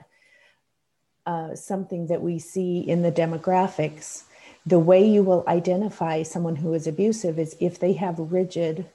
uh, 1.26 1.54
something 1.54 2.08
that 2.08 2.22
we 2.22 2.40
see 2.40 2.80
in 2.80 3.02
the 3.04 3.12
demographics. 3.12 4.24
The 4.66 4.80
way 4.80 5.06
you 5.06 5.22
will 5.22 5.44
identify 5.48 6.24
someone 6.24 6.56
who 6.56 6.74
is 6.74 6.88
abusive 6.88 7.38
is 7.38 7.56
if 7.60 7.80
they 7.80 7.94
have 7.94 8.18
rigid 8.18 8.86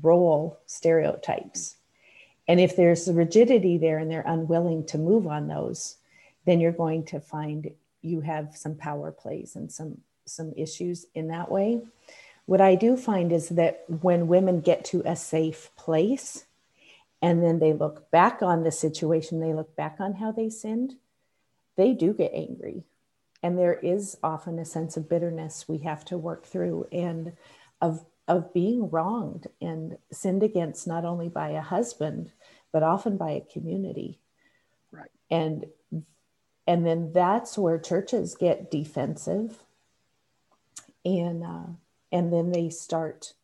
role 0.00 0.58
stereotypes. 0.66 1.74
And 2.46 2.60
if 2.60 2.76
there's 2.76 3.08
rigidity 3.08 3.76
there 3.76 3.98
and 3.98 4.10
they're 4.10 4.24
unwilling 4.24 4.86
to 4.86 4.96
move 4.96 5.26
on 5.26 5.48
those, 5.48 5.96
then 6.46 6.60
you're 6.60 6.72
going 6.72 7.04
to 7.06 7.20
find 7.20 7.70
you 8.00 8.20
have 8.20 8.56
some 8.56 8.76
power 8.76 9.10
plays 9.10 9.56
and 9.56 9.70
some 9.70 9.98
some 10.24 10.52
issues 10.56 11.06
in 11.14 11.28
that 11.28 11.50
way. 11.50 11.80
What 12.46 12.60
I 12.60 12.74
do 12.74 12.96
find 12.96 13.32
is 13.32 13.50
that 13.50 13.84
when 13.88 14.28
women 14.28 14.60
get 14.60 14.84
to 14.86 15.02
a 15.04 15.16
safe 15.16 15.70
place, 15.76 16.44
and 17.20 17.42
then 17.42 17.58
they 17.58 17.72
look 17.72 18.10
back 18.10 18.42
on 18.42 18.62
the 18.62 18.72
situation, 18.72 19.40
they 19.40 19.52
look 19.52 19.74
back 19.76 19.96
on 19.98 20.14
how 20.14 20.32
they 20.32 20.50
sinned, 20.50 20.94
they 21.76 21.92
do 21.92 22.12
get 22.12 22.32
angry. 22.34 22.84
And 23.42 23.56
there 23.56 23.74
is 23.74 24.16
often 24.22 24.58
a 24.58 24.64
sense 24.64 24.96
of 24.96 25.08
bitterness 25.08 25.66
we 25.68 25.78
have 25.78 26.04
to 26.06 26.18
work 26.18 26.44
through 26.44 26.86
and 26.90 27.32
of, 27.80 28.04
of 28.26 28.52
being 28.52 28.90
wronged 28.90 29.46
and 29.60 29.96
sinned 30.10 30.42
against 30.42 30.86
not 30.86 31.04
only 31.04 31.28
by 31.28 31.50
a 31.50 31.60
husband, 31.60 32.32
but 32.72 32.82
often 32.82 33.16
by 33.16 33.30
a 33.30 33.52
community. 33.52 34.20
Right. 34.90 35.10
And 35.30 35.66
and 36.66 36.84
then 36.84 37.12
that's 37.14 37.56
where 37.56 37.78
churches 37.78 38.34
get 38.34 38.70
defensive 38.70 39.64
and 41.04 41.42
uh, 41.42 41.72
and 42.12 42.32
then 42.32 42.52
they 42.52 42.68
start 42.70 43.34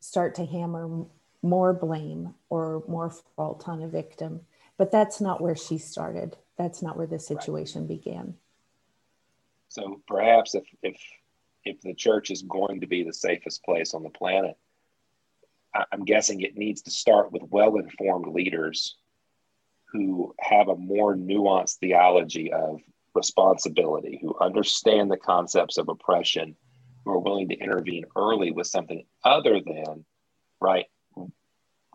start 0.00 0.34
to 0.36 0.44
hammer 0.44 1.06
more 1.44 1.72
blame 1.72 2.34
or 2.48 2.82
more 2.88 3.10
fault 3.36 3.68
on 3.68 3.82
a 3.82 3.88
victim. 3.88 4.40
But 4.76 4.90
that's 4.90 5.20
not 5.20 5.40
where 5.40 5.54
she 5.54 5.78
started. 5.78 6.36
That's 6.58 6.82
not 6.82 6.96
where 6.96 7.06
the 7.06 7.20
situation 7.20 7.82
right. 7.82 7.88
began. 7.88 8.34
So 9.68 10.00
perhaps 10.08 10.54
if, 10.54 10.64
if 10.82 10.96
if 11.64 11.80
the 11.80 11.94
church 11.94 12.30
is 12.30 12.42
going 12.42 12.80
to 12.80 12.86
be 12.86 13.04
the 13.04 13.12
safest 13.12 13.64
place 13.64 13.94
on 13.94 14.02
the 14.02 14.10
planet, 14.10 14.56
I'm 15.92 16.04
guessing 16.04 16.40
it 16.40 16.56
needs 16.56 16.82
to 16.82 16.90
start 16.90 17.32
with 17.32 17.42
well 17.48 17.76
informed 17.76 18.32
leaders 18.34 18.96
who 19.86 20.34
have 20.38 20.68
a 20.68 20.76
more 20.76 21.16
nuanced 21.16 21.78
theology 21.78 22.52
of 22.52 22.80
responsibility, 23.14 24.18
who 24.20 24.36
understand 24.40 25.10
the 25.10 25.16
concepts 25.16 25.78
of 25.78 25.88
oppression, 25.88 26.56
who 27.04 27.12
are 27.12 27.18
willing 27.18 27.48
to 27.48 27.56
intervene 27.56 28.04
early 28.16 28.50
with 28.50 28.66
something 28.66 29.04
other 29.24 29.60
than, 29.60 30.04
right, 30.60 30.86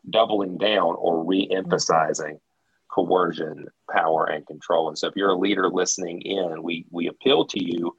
doubling 0.10 0.58
down 0.58 0.96
or 0.98 1.24
re-emphasizing 1.24 2.40
coercion, 2.90 3.68
power, 3.92 4.26
and 4.26 4.46
control. 4.48 4.88
And 4.88 4.98
so 4.98 5.08
if 5.08 5.16
you're 5.16 5.30
a 5.30 5.38
leader 5.38 5.70
listening 5.70 6.22
in, 6.22 6.64
we 6.64 6.86
we 6.92 7.08
appeal 7.08 7.46
to 7.46 7.64
you 7.64 7.96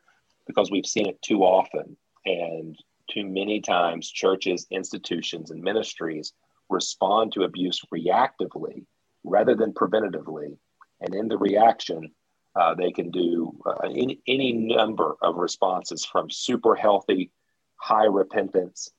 because 0.46 0.70
we've 0.70 0.86
seen 0.86 1.06
it 1.06 1.20
too 1.22 1.42
often 1.42 1.96
and 2.24 2.76
too 3.08 3.24
many 3.24 3.60
times 3.60 4.10
churches, 4.10 4.66
institutions, 4.70 5.50
and 5.50 5.62
ministries 5.62 6.32
respond 6.68 7.32
to 7.32 7.44
abuse 7.44 7.80
reactively 7.94 8.84
rather 9.24 9.54
than 9.54 9.72
preventatively. 9.72 10.56
And 11.00 11.14
in 11.14 11.28
the 11.28 11.38
reaction, 11.38 12.12
Uh, 12.60 12.74
they 12.74 12.92
can 12.98 13.10
do 13.10 13.54
uh, 13.64 13.86
any, 14.02 14.18
any 14.26 14.50
number 14.76 15.14
of 15.22 15.36
responses 15.36 16.04
from 16.04 16.28
super 16.28 16.74
healthy, 16.74 17.30
high 17.76 18.08
repentance 18.22 18.90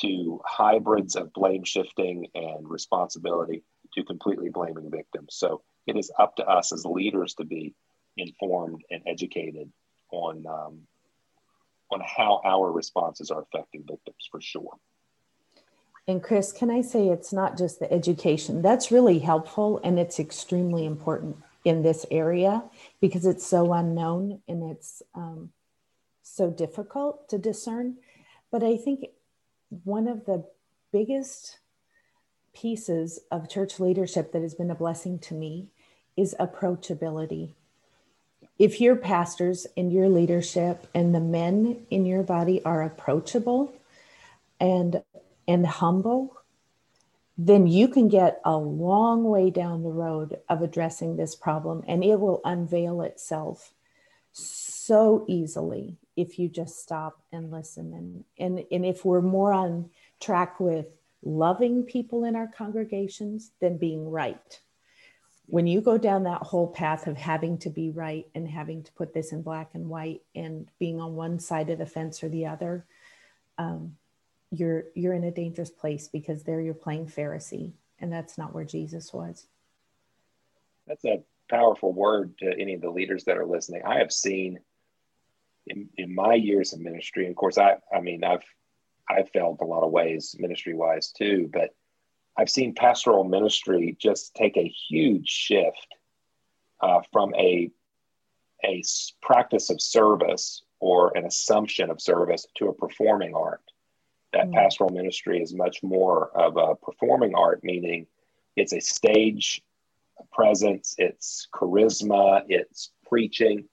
to 0.00 0.40
hybrids 0.44 1.16
of 1.16 1.32
blame 1.32 1.64
shifting 1.64 2.26
and 2.34 2.68
responsibility 2.68 3.62
to 3.94 4.04
completely 4.04 4.48
blaming 4.48 4.90
victims. 4.90 5.34
So 5.34 5.62
it 5.86 5.96
is 5.96 6.10
up 6.18 6.36
to 6.36 6.46
us 6.46 6.72
as 6.72 6.84
leaders 6.84 7.34
to 7.34 7.44
be 7.44 7.74
informed 8.16 8.82
and 8.90 9.02
educated 9.06 9.70
on 10.10 10.46
um, 10.46 10.80
on 11.90 12.00
how 12.00 12.40
our 12.44 12.72
responses 12.72 13.30
are 13.30 13.42
affecting 13.42 13.84
victims 13.86 14.26
for 14.30 14.40
sure. 14.40 14.78
And 16.08 16.22
Chris, 16.22 16.50
can 16.52 16.70
I 16.70 16.80
say 16.80 17.08
it's 17.08 17.32
not 17.32 17.58
just 17.58 17.78
the 17.78 17.92
education? 17.92 18.62
That's 18.62 18.90
really 18.90 19.18
helpful 19.18 19.80
and 19.84 19.98
it's 19.98 20.18
extremely 20.18 20.84
important 20.84 21.36
in 21.64 21.82
this 21.82 22.04
area 22.10 22.64
because 23.00 23.24
it's 23.24 23.46
so 23.46 23.72
unknown 23.72 24.40
and 24.48 24.70
it's 24.70 25.02
um, 25.14 25.50
so 26.22 26.50
difficult 26.50 27.28
to 27.28 27.38
discern. 27.38 27.98
But 28.50 28.64
I 28.64 28.76
think 28.76 29.06
one 29.84 30.06
of 30.06 30.26
the 30.26 30.44
biggest 30.92 31.58
pieces 32.54 33.20
of 33.30 33.48
church 33.48 33.80
leadership 33.80 34.32
that 34.32 34.42
has 34.42 34.54
been 34.54 34.70
a 34.70 34.74
blessing 34.74 35.18
to 35.18 35.34
me 35.34 35.68
is 36.16 36.34
approachability. 36.38 37.54
If 38.58 38.80
your 38.80 38.96
pastors 38.96 39.66
and 39.76 39.90
your 39.90 40.08
leadership 40.08 40.86
and 40.94 41.14
the 41.14 41.20
men 41.20 41.86
in 41.90 42.04
your 42.04 42.22
body 42.22 42.62
are 42.64 42.82
approachable 42.82 43.72
and 44.60 45.02
and 45.48 45.66
humble, 45.66 46.36
then 47.36 47.66
you 47.66 47.88
can 47.88 48.08
get 48.08 48.40
a 48.44 48.56
long 48.56 49.24
way 49.24 49.50
down 49.50 49.82
the 49.82 49.90
road 49.90 50.38
of 50.48 50.62
addressing 50.62 51.16
this 51.16 51.34
problem 51.34 51.82
and 51.88 52.04
it 52.04 52.20
will 52.20 52.40
unveil 52.44 53.00
itself 53.00 53.72
so 54.32 55.24
easily 55.26 55.96
if 56.16 56.38
you 56.38 56.48
just 56.48 56.80
stop 56.80 57.20
and 57.32 57.50
listen. 57.50 57.92
And 57.94 58.24
and, 58.38 58.66
and 58.70 58.86
if 58.86 59.04
we're 59.04 59.22
more 59.22 59.52
on 59.52 59.90
track 60.20 60.60
with 60.60 60.86
loving 61.24 61.84
people 61.84 62.24
in 62.24 62.36
our 62.36 62.48
congregations 62.48 63.52
than 63.60 63.78
being 63.78 64.10
right. 64.10 64.60
When 65.46 65.66
you 65.66 65.80
go 65.80 65.98
down 65.98 66.24
that 66.24 66.42
whole 66.42 66.68
path 66.68 67.06
of 67.06 67.16
having 67.16 67.58
to 67.58 67.70
be 67.70 67.90
right 67.90 68.26
and 68.34 68.48
having 68.48 68.82
to 68.84 68.92
put 68.92 69.12
this 69.12 69.32
in 69.32 69.42
black 69.42 69.70
and 69.74 69.88
white 69.88 70.22
and 70.34 70.68
being 70.78 71.00
on 71.00 71.14
one 71.14 71.38
side 71.38 71.70
of 71.70 71.78
the 71.78 71.86
fence 71.86 72.22
or 72.22 72.28
the 72.28 72.46
other 72.46 72.86
um, 73.58 73.96
you're 74.50 74.84
you're 74.94 75.14
in 75.14 75.24
a 75.24 75.30
dangerous 75.30 75.70
place 75.70 76.08
because 76.08 76.42
there 76.42 76.60
you're 76.60 76.74
playing 76.74 77.06
pharisee. 77.06 77.72
And 77.98 78.12
that's 78.12 78.36
not 78.36 78.52
where 78.52 78.64
jesus 78.64 79.12
was. 79.12 79.46
That's 80.86 81.04
a 81.04 81.22
powerful 81.48 81.92
word 81.92 82.36
to 82.38 82.52
any 82.58 82.74
of 82.74 82.80
the 82.80 82.90
leaders 82.90 83.24
that 83.24 83.38
are 83.38 83.46
listening. 83.46 83.82
I 83.86 83.98
have 83.98 84.12
seen 84.12 84.58
in, 85.66 85.88
in 85.96 86.14
my 86.14 86.34
years 86.34 86.72
of 86.72 86.80
ministry 86.80 87.28
of 87.28 87.36
course 87.36 87.58
i 87.58 87.76
i 87.94 88.00
mean 88.00 88.24
i've 88.24 88.44
i've 89.08 89.30
failed 89.30 89.58
a 89.60 89.64
lot 89.64 89.82
of 89.82 89.90
ways 89.90 90.34
ministry 90.38 90.74
wise 90.74 91.12
too 91.12 91.48
but 91.52 91.74
i've 92.36 92.50
seen 92.50 92.74
pastoral 92.74 93.24
ministry 93.24 93.96
just 94.00 94.34
take 94.34 94.56
a 94.56 94.72
huge 94.88 95.28
shift 95.28 95.94
uh, 96.80 97.00
from 97.12 97.34
a 97.36 97.70
a 98.64 98.82
practice 99.20 99.70
of 99.70 99.80
service 99.80 100.62
or 100.80 101.16
an 101.16 101.24
assumption 101.24 101.90
of 101.90 102.00
service 102.00 102.46
to 102.56 102.68
a 102.68 102.74
performing 102.74 103.34
art 103.34 103.62
that 104.32 104.48
mm. 104.48 104.54
pastoral 104.54 104.90
ministry 104.90 105.40
is 105.40 105.54
much 105.54 105.82
more 105.82 106.30
of 106.36 106.56
a 106.56 106.74
performing 106.74 107.34
art, 107.34 107.60
meaning 107.62 108.06
it's 108.56 108.72
a 108.72 108.80
stage 108.80 109.62
presence, 110.32 110.94
it's 110.98 111.48
charisma, 111.54 112.42
it's 112.48 112.90
preaching. 113.08 113.64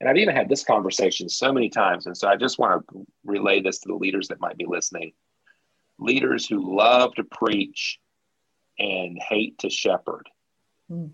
And 0.00 0.08
I've 0.08 0.16
even 0.16 0.34
had 0.34 0.48
this 0.48 0.64
conversation 0.64 1.28
so 1.28 1.52
many 1.52 1.68
times. 1.68 2.06
And 2.06 2.16
so 2.16 2.28
I 2.28 2.36
just 2.36 2.58
want 2.58 2.86
to 2.88 3.06
relay 3.24 3.60
this 3.60 3.80
to 3.80 3.88
the 3.88 3.94
leaders 3.94 4.28
that 4.28 4.40
might 4.40 4.56
be 4.56 4.66
listening. 4.66 5.12
Leaders 5.98 6.46
who 6.46 6.76
love 6.76 7.14
to 7.14 7.24
preach 7.24 8.00
and 8.78 9.18
hate 9.18 9.58
to 9.58 9.68
shepherd, 9.68 10.26
mm. 10.90 11.10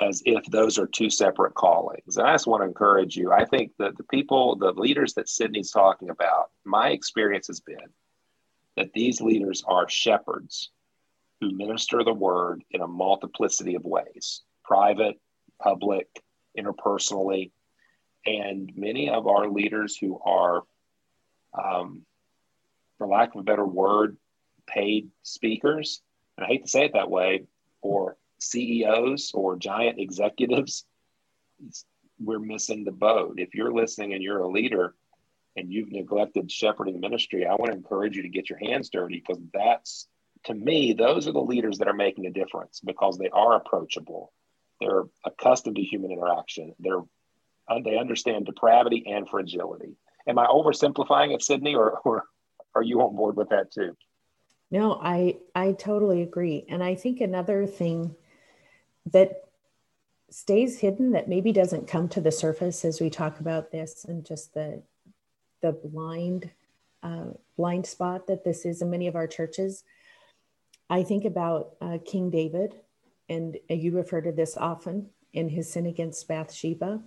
as 0.00 0.22
if 0.24 0.44
those 0.46 0.78
are 0.78 0.86
two 0.86 1.10
separate 1.10 1.54
callings. 1.54 2.16
And 2.16 2.28
I 2.28 2.34
just 2.34 2.46
want 2.46 2.62
to 2.62 2.68
encourage 2.68 3.16
you. 3.16 3.32
I 3.32 3.44
think 3.44 3.72
that 3.80 3.96
the 3.96 4.04
people, 4.04 4.54
the 4.54 4.72
leaders 4.72 5.14
that 5.14 5.28
Sydney's 5.28 5.72
talking 5.72 6.10
about, 6.10 6.50
my 6.64 6.90
experience 6.90 7.48
has 7.48 7.58
been 7.58 7.88
that 8.76 8.92
these 8.92 9.20
leaders 9.20 9.64
are 9.66 9.88
shepherds 9.88 10.70
who 11.40 11.50
minister 11.50 12.04
the 12.04 12.14
word 12.14 12.62
in 12.70 12.80
a 12.80 12.86
multiplicity 12.86 13.74
of 13.74 13.84
ways 13.84 14.42
private, 14.64 15.18
public, 15.60 16.06
interpersonally. 16.56 17.50
And 18.28 18.72
many 18.76 19.08
of 19.08 19.26
our 19.26 19.48
leaders 19.48 19.96
who 19.96 20.20
are, 20.24 20.62
um, 21.54 22.02
for 22.98 23.06
lack 23.06 23.34
of 23.34 23.40
a 23.40 23.44
better 23.44 23.64
word, 23.64 24.16
paid 24.66 25.10
speakers, 25.22 26.02
and 26.36 26.44
I 26.44 26.48
hate 26.48 26.64
to 26.64 26.70
say 26.70 26.84
it 26.84 26.92
that 26.92 27.10
way, 27.10 27.46
or 27.80 28.16
CEOs 28.38 29.32
or 29.32 29.56
giant 29.56 29.98
executives, 30.06 30.84
we're 32.20 32.38
missing 32.38 32.84
the 32.84 32.92
boat. 32.92 33.34
If 33.38 33.54
you're 33.54 33.72
listening 33.72 34.12
and 34.12 34.22
you're 34.22 34.40
a 34.40 34.48
leader, 34.48 34.94
and 35.58 35.72
you've 35.72 35.90
neglected 35.90 36.50
shepherding 36.50 37.00
ministry, 37.00 37.46
I 37.46 37.54
want 37.54 37.72
to 37.72 37.76
encourage 37.76 38.16
you 38.16 38.22
to 38.22 38.28
get 38.28 38.48
your 38.48 38.58
hands 38.58 38.90
dirty 38.90 39.22
because 39.26 39.42
that's, 39.52 40.06
to 40.44 40.54
me, 40.54 40.92
those 40.92 41.26
are 41.26 41.32
the 41.32 41.40
leaders 41.40 41.78
that 41.78 41.88
are 41.88 41.94
making 41.94 42.26
a 42.26 42.30
difference 42.30 42.80
because 42.84 43.18
they 43.18 43.28
are 43.30 43.56
approachable. 43.56 44.32
They're 44.80 45.04
accustomed 45.24 45.76
to 45.76 45.82
human 45.82 46.12
interaction. 46.12 46.74
They're 46.78 47.02
uh, 47.68 47.80
they 47.84 47.98
understand 47.98 48.46
depravity 48.46 49.04
and 49.06 49.28
fragility. 49.28 49.96
Am 50.26 50.38
I 50.38 50.46
oversimplifying 50.46 51.34
it, 51.34 51.42
Sydney, 51.42 51.74
or, 51.74 52.00
or 52.04 52.24
are 52.74 52.82
you 52.82 53.00
on 53.00 53.16
board 53.16 53.36
with 53.36 53.48
that 53.50 53.72
too? 53.72 53.96
No, 54.70 55.00
I 55.02 55.38
I 55.54 55.72
totally 55.72 56.22
agree. 56.22 56.66
And 56.68 56.82
I 56.84 56.94
think 56.94 57.20
another 57.20 57.66
thing 57.66 58.14
that 59.12 59.44
stays 60.30 60.78
hidden 60.78 61.12
that 61.12 61.28
maybe 61.28 61.52
doesn't 61.52 61.88
come 61.88 62.08
to 62.10 62.20
the 62.20 62.30
surface 62.30 62.84
as 62.84 63.00
we 63.00 63.08
talk 63.08 63.40
about 63.40 63.72
this 63.72 64.04
and 64.04 64.26
just 64.26 64.52
the 64.52 64.82
the 65.62 65.72
blind 65.72 66.50
uh, 67.02 67.30
blind 67.56 67.86
spot 67.86 68.26
that 68.26 68.44
this 68.44 68.66
is 68.66 68.82
in 68.82 68.90
many 68.90 69.06
of 69.06 69.16
our 69.16 69.26
churches. 69.26 69.84
I 70.90 71.02
think 71.02 71.24
about 71.24 71.76
uh, 71.80 71.98
King 72.04 72.30
David, 72.30 72.74
and 73.28 73.58
you 73.68 73.92
refer 73.92 74.20
to 74.20 74.32
this 74.32 74.56
often 74.56 75.10
in 75.32 75.48
his 75.48 75.70
sin 75.72 75.86
against 75.86 76.26
Bathsheba. 76.28 77.02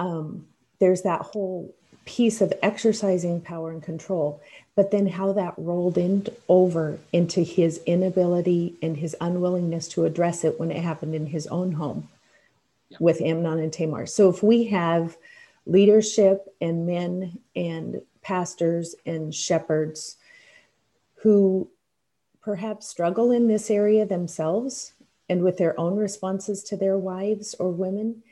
Um, 0.00 0.46
there's 0.80 1.02
that 1.02 1.20
whole 1.20 1.72
piece 2.06 2.40
of 2.40 2.52
exercising 2.62 3.40
power 3.40 3.70
and 3.70 3.82
control, 3.82 4.40
but 4.74 4.90
then 4.90 5.06
how 5.06 5.32
that 5.34 5.54
rolled 5.58 5.98
in 5.98 6.26
over 6.48 6.98
into 7.12 7.42
his 7.42 7.80
inability 7.86 8.74
and 8.82 8.96
his 8.96 9.14
unwillingness 9.20 9.86
to 9.88 10.06
address 10.06 10.42
it 10.42 10.58
when 10.58 10.70
it 10.70 10.82
happened 10.82 11.14
in 11.14 11.26
his 11.26 11.46
own 11.48 11.72
home 11.72 12.08
yeah. 12.88 12.96
with 12.98 13.20
Amnon 13.20 13.60
and 13.60 13.72
Tamar. 13.72 14.06
So 14.06 14.30
if 14.30 14.42
we 14.42 14.64
have 14.68 15.16
leadership 15.66 16.52
and 16.60 16.86
men 16.86 17.38
and 17.54 18.00
pastors 18.22 18.94
and 19.04 19.34
shepherds 19.34 20.16
who 21.16 21.68
perhaps 22.40 22.88
struggle 22.88 23.30
in 23.30 23.48
this 23.48 23.70
area 23.70 24.06
themselves 24.06 24.94
and 25.28 25.42
with 25.42 25.58
their 25.58 25.78
own 25.78 25.96
responses 25.96 26.64
to 26.64 26.76
their 26.76 26.96
wives 26.96 27.54
or 27.58 27.70
women, 27.70 28.22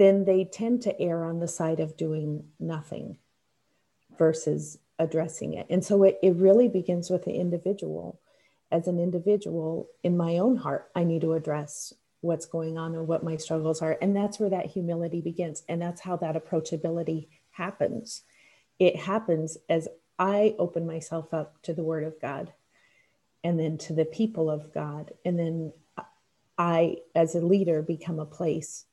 then 0.00 0.24
they 0.24 0.44
tend 0.44 0.80
to 0.80 0.98
err 0.98 1.24
on 1.24 1.40
the 1.40 1.46
side 1.46 1.78
of 1.78 1.94
doing 1.94 2.42
nothing 2.58 3.18
versus 4.18 4.78
addressing 4.98 5.52
it. 5.52 5.66
And 5.68 5.84
so 5.84 6.04
it, 6.04 6.18
it 6.22 6.36
really 6.36 6.68
begins 6.68 7.10
with 7.10 7.26
the 7.26 7.34
individual. 7.34 8.18
As 8.70 8.88
an 8.88 8.98
individual, 8.98 9.90
in 10.02 10.16
my 10.16 10.38
own 10.38 10.56
heart, 10.56 10.90
I 10.94 11.04
need 11.04 11.20
to 11.20 11.34
address 11.34 11.92
what's 12.22 12.46
going 12.46 12.78
on 12.78 12.94
and 12.94 13.06
what 13.06 13.22
my 13.22 13.36
struggles 13.36 13.82
are. 13.82 13.98
And 14.00 14.16
that's 14.16 14.40
where 14.40 14.48
that 14.48 14.70
humility 14.70 15.20
begins. 15.20 15.64
And 15.68 15.82
that's 15.82 16.00
how 16.00 16.16
that 16.16 16.34
approachability 16.34 17.28
happens. 17.50 18.22
It 18.78 18.96
happens 18.96 19.58
as 19.68 19.86
I 20.18 20.54
open 20.58 20.86
myself 20.86 21.34
up 21.34 21.60
to 21.64 21.74
the 21.74 21.84
Word 21.84 22.04
of 22.04 22.18
God 22.22 22.54
and 23.44 23.60
then 23.60 23.76
to 23.78 23.92
the 23.92 24.06
people 24.06 24.48
of 24.48 24.72
God. 24.72 25.12
And 25.26 25.38
then 25.38 25.74
I, 26.56 26.96
as 27.14 27.34
a 27.34 27.40
leader, 27.40 27.82
become 27.82 28.18
a 28.18 28.24
place 28.24 28.86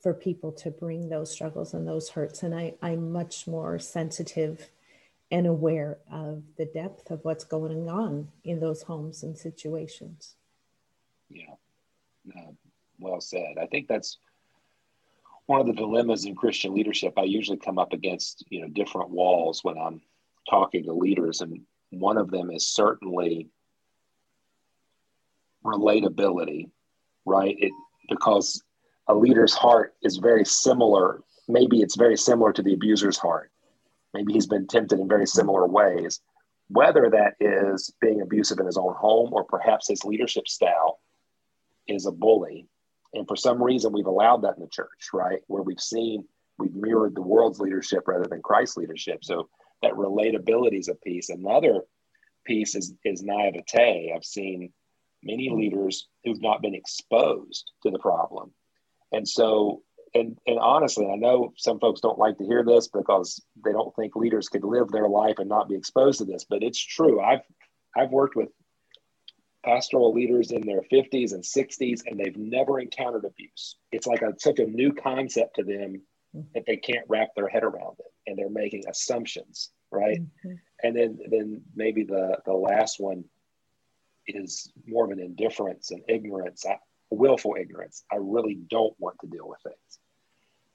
for 0.00 0.14
people 0.14 0.52
to 0.52 0.70
bring 0.70 1.08
those 1.08 1.30
struggles 1.30 1.74
and 1.74 1.86
those 1.86 2.10
hurts. 2.10 2.42
And 2.42 2.54
I, 2.54 2.74
I'm 2.80 3.12
much 3.12 3.46
more 3.46 3.78
sensitive 3.78 4.70
and 5.30 5.46
aware 5.46 5.98
of 6.10 6.42
the 6.56 6.64
depth 6.64 7.10
of 7.10 7.24
what's 7.24 7.44
going 7.44 7.88
on 7.88 8.28
in 8.44 8.60
those 8.60 8.82
homes 8.82 9.22
and 9.22 9.36
situations. 9.36 10.36
Yeah. 11.28 11.54
Uh, 12.34 12.52
well 12.98 13.20
said. 13.20 13.56
I 13.60 13.66
think 13.66 13.88
that's 13.88 14.18
one 15.46 15.60
of 15.60 15.66
the 15.66 15.72
dilemmas 15.72 16.24
in 16.24 16.34
Christian 16.34 16.74
leadership. 16.74 17.14
I 17.16 17.22
usually 17.22 17.58
come 17.58 17.78
up 17.78 17.92
against 17.92 18.44
you 18.50 18.60
know 18.60 18.68
different 18.68 19.10
walls 19.10 19.62
when 19.62 19.78
I'm 19.78 20.00
talking 20.48 20.84
to 20.84 20.92
leaders, 20.92 21.40
and 21.40 21.62
one 21.90 22.18
of 22.18 22.30
them 22.30 22.50
is 22.50 22.66
certainly 22.68 23.48
relatability, 25.64 26.70
right? 27.24 27.56
It 27.58 27.72
because 28.08 28.62
a 29.08 29.14
leader's 29.14 29.54
heart 29.54 29.94
is 30.02 30.18
very 30.18 30.44
similar. 30.44 31.22
Maybe 31.48 31.80
it's 31.80 31.96
very 31.96 32.16
similar 32.16 32.52
to 32.52 32.62
the 32.62 32.74
abuser's 32.74 33.18
heart. 33.18 33.50
Maybe 34.14 34.32
he's 34.32 34.46
been 34.46 34.66
tempted 34.66 35.00
in 35.00 35.08
very 35.08 35.26
similar 35.26 35.66
ways, 35.66 36.20
whether 36.68 37.10
that 37.10 37.34
is 37.40 37.92
being 38.00 38.20
abusive 38.20 38.58
in 38.58 38.66
his 38.66 38.76
own 38.76 38.94
home 38.94 39.32
or 39.32 39.44
perhaps 39.44 39.88
his 39.88 40.04
leadership 40.04 40.46
style 40.46 41.00
is 41.86 42.06
a 42.06 42.12
bully. 42.12 42.66
And 43.14 43.26
for 43.26 43.36
some 43.36 43.62
reason, 43.62 43.92
we've 43.92 44.06
allowed 44.06 44.42
that 44.42 44.56
in 44.56 44.62
the 44.62 44.68
church, 44.68 45.08
right? 45.14 45.40
Where 45.46 45.62
we've 45.62 45.80
seen, 45.80 46.24
we've 46.58 46.74
mirrored 46.74 47.14
the 47.14 47.22
world's 47.22 47.60
leadership 47.60 48.06
rather 48.06 48.26
than 48.28 48.42
Christ's 48.42 48.76
leadership. 48.76 49.24
So 49.24 49.48
that 49.82 49.92
relatability 49.92 50.78
is 50.78 50.88
a 50.88 50.94
piece. 50.94 51.30
Another 51.30 51.82
piece 52.44 52.74
is, 52.74 52.92
is 53.04 53.22
naivete. 53.22 54.12
I've 54.14 54.24
seen 54.24 54.72
many 55.22 55.48
leaders 55.48 56.08
who've 56.24 56.42
not 56.42 56.60
been 56.60 56.74
exposed 56.74 57.72
to 57.82 57.90
the 57.90 57.98
problem. 57.98 58.52
And 59.12 59.28
so 59.28 59.82
and 60.14 60.38
and 60.46 60.58
honestly, 60.58 61.06
I 61.06 61.16
know 61.16 61.52
some 61.56 61.78
folks 61.78 62.00
don't 62.00 62.18
like 62.18 62.38
to 62.38 62.44
hear 62.44 62.64
this 62.64 62.88
because 62.88 63.42
they 63.64 63.72
don't 63.72 63.94
think 63.94 64.16
leaders 64.16 64.48
could 64.48 64.64
live 64.64 64.88
their 64.88 65.08
life 65.08 65.36
and 65.38 65.48
not 65.48 65.68
be 65.68 65.76
exposed 65.76 66.18
to 66.18 66.24
this, 66.24 66.44
but 66.48 66.62
it's 66.62 66.78
true. 66.78 67.20
I've 67.20 67.42
I've 67.96 68.10
worked 68.10 68.36
with 68.36 68.48
pastoral 69.64 70.14
leaders 70.14 70.50
in 70.50 70.62
their 70.62 70.82
50s 70.82 71.32
and 71.32 71.42
60s 71.42 72.02
and 72.06 72.18
they've 72.18 72.36
never 72.36 72.78
encountered 72.78 73.24
abuse. 73.24 73.76
It's 73.90 74.06
like 74.06 74.22
a, 74.22 74.32
such 74.38 74.60
a 74.60 74.64
new 74.64 74.92
concept 74.92 75.56
to 75.56 75.64
them 75.64 76.00
that 76.54 76.64
they 76.66 76.76
can't 76.76 77.04
wrap 77.08 77.30
their 77.34 77.48
head 77.48 77.64
around 77.64 77.96
it 77.98 78.12
and 78.26 78.38
they're 78.38 78.50
making 78.50 78.84
assumptions, 78.88 79.70
right? 79.90 80.20
Mm-hmm. 80.20 80.54
And 80.82 80.96
then 80.96 81.18
then 81.30 81.62
maybe 81.74 82.04
the 82.04 82.38
the 82.46 82.52
last 82.52 83.00
one 83.00 83.24
is 84.26 84.70
more 84.86 85.04
of 85.04 85.10
an 85.10 85.20
indifference 85.20 85.90
and 85.90 86.02
ignorance 86.08 86.64
willful 87.10 87.56
ignorance. 87.58 88.04
I 88.10 88.16
really 88.16 88.54
don't 88.54 88.94
want 88.98 89.18
to 89.20 89.26
deal 89.26 89.48
with 89.48 89.60
things. 89.62 89.98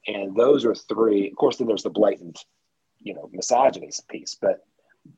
And 0.08 0.36
those 0.36 0.66
are 0.66 0.76
three. 0.76 1.30
Of 1.30 1.36
course, 1.36 1.58
then 1.58 1.68
there's 1.68 1.84
the 1.84 1.90
blatant, 1.90 2.44
you 3.00 3.14
know, 3.14 3.30
misogyny 3.32 3.92
piece, 4.10 4.36
but 4.40 4.66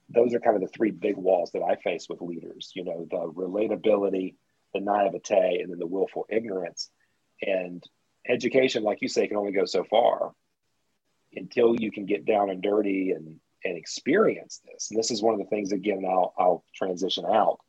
those 0.10 0.34
are 0.34 0.40
kind 0.40 0.56
of 0.56 0.62
the 0.62 0.76
three 0.76 0.92
big 0.92 1.16
walls 1.16 1.52
that 1.52 1.62
I 1.62 1.76
face 1.76 2.08
with 2.10 2.22
leaders. 2.22 2.72
You 2.76 2.84
know, 2.84 3.08
the 3.10 3.32
relatability, 3.32 4.36
the 4.74 4.82
naivete, 4.82 5.60
and 5.62 5.72
then 5.72 5.80
the 5.80 5.88
willful 5.88 6.26
ignorance. 6.30 6.90
And 7.42 7.84
education, 8.28 8.84
like 8.84 9.02
you 9.02 9.08
say, 9.08 9.28
can 9.28 9.38
only 9.38 9.52
go 9.52 9.66
so 9.66 9.84
far 9.84 10.34
until 11.36 11.76
you 11.76 11.92
can 11.92 12.06
get 12.06 12.26
down 12.26 12.50
and 12.50 12.62
dirty 12.62 13.12
and 13.12 13.40
and 13.64 13.78
experience 13.78 14.62
this. 14.64 14.92
And 14.92 15.00
this 15.00 15.10
is 15.10 15.24
one 15.24 15.34
of 15.34 15.40
the 15.40 15.48
things 15.48 15.72
again 15.72 16.06
I'll 16.08 16.34
I'll 16.38 16.64
transition 16.76 17.26
out. 17.26 17.60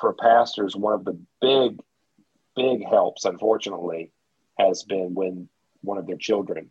For 0.00 0.12
pastors, 0.14 0.76
one 0.76 0.94
of 0.94 1.04
the 1.04 1.18
big 1.40 1.80
big 2.56 2.86
helps, 2.86 3.24
unfortunately, 3.24 4.10
has 4.58 4.82
been 4.82 5.14
when 5.14 5.48
one 5.82 5.98
of 5.98 6.06
their 6.06 6.16
children 6.16 6.70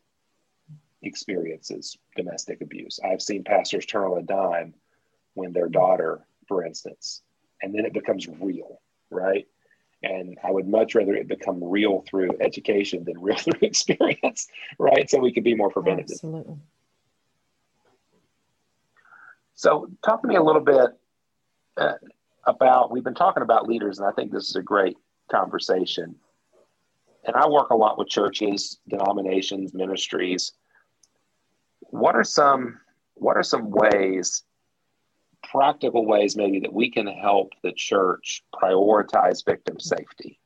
experiences 1.01 1.97
domestic 2.15 2.61
abuse. 2.61 2.99
I've 3.03 3.21
seen 3.21 3.43
pastors 3.43 3.85
turn 3.85 4.03
on 4.03 4.19
a 4.19 4.23
dime 4.23 4.73
when 5.33 5.53
their 5.53 5.67
daughter, 5.67 6.25
for 6.47 6.63
instance, 6.65 7.21
and 7.61 7.73
then 7.73 7.85
it 7.85 7.93
becomes 7.93 8.27
real, 8.39 8.81
right? 9.09 9.47
And 10.03 10.37
I 10.43 10.51
would 10.51 10.67
much 10.67 10.95
rather 10.95 11.13
it 11.13 11.27
become 11.27 11.63
real 11.63 12.03
through 12.07 12.31
education 12.39 13.03
than 13.03 13.21
real 13.21 13.35
through 13.37 13.59
experience, 13.61 14.47
right? 14.77 15.09
So 15.09 15.19
we 15.19 15.31
could 15.31 15.43
be 15.43 15.55
more 15.55 15.69
preventative. 15.69 16.15
Absolutely. 16.15 16.57
So, 19.55 19.91
talk 20.03 20.23
to 20.23 20.27
me 20.27 20.35
a 20.37 20.41
little 20.41 20.61
bit 20.61 20.89
uh, 21.77 21.93
about. 22.47 22.91
We've 22.91 23.03
been 23.03 23.13
talking 23.13 23.43
about 23.43 23.67
leaders, 23.67 23.99
and 23.99 24.07
I 24.07 24.11
think 24.11 24.31
this 24.31 24.49
is 24.49 24.55
a 24.55 24.63
great 24.63 24.97
conversation. 25.31 26.15
And 27.23 27.35
I 27.35 27.47
work 27.47 27.69
a 27.69 27.75
lot 27.75 27.97
with 27.97 28.09
churches, 28.09 28.79
denominations, 28.87 29.73
ministries. 29.73 30.53
What 31.79 32.15
are 32.15 32.23
some 32.23 32.79
what 33.15 33.37
are 33.37 33.43
some 33.43 33.69
ways, 33.69 34.43
practical 35.43 36.05
ways 36.05 36.35
maybe 36.35 36.59
that 36.61 36.73
we 36.73 36.89
can 36.89 37.05
help 37.05 37.51
the 37.61 37.71
church 37.73 38.43
prioritize 38.53 39.45
victim 39.45 39.79
safety? 39.79 40.39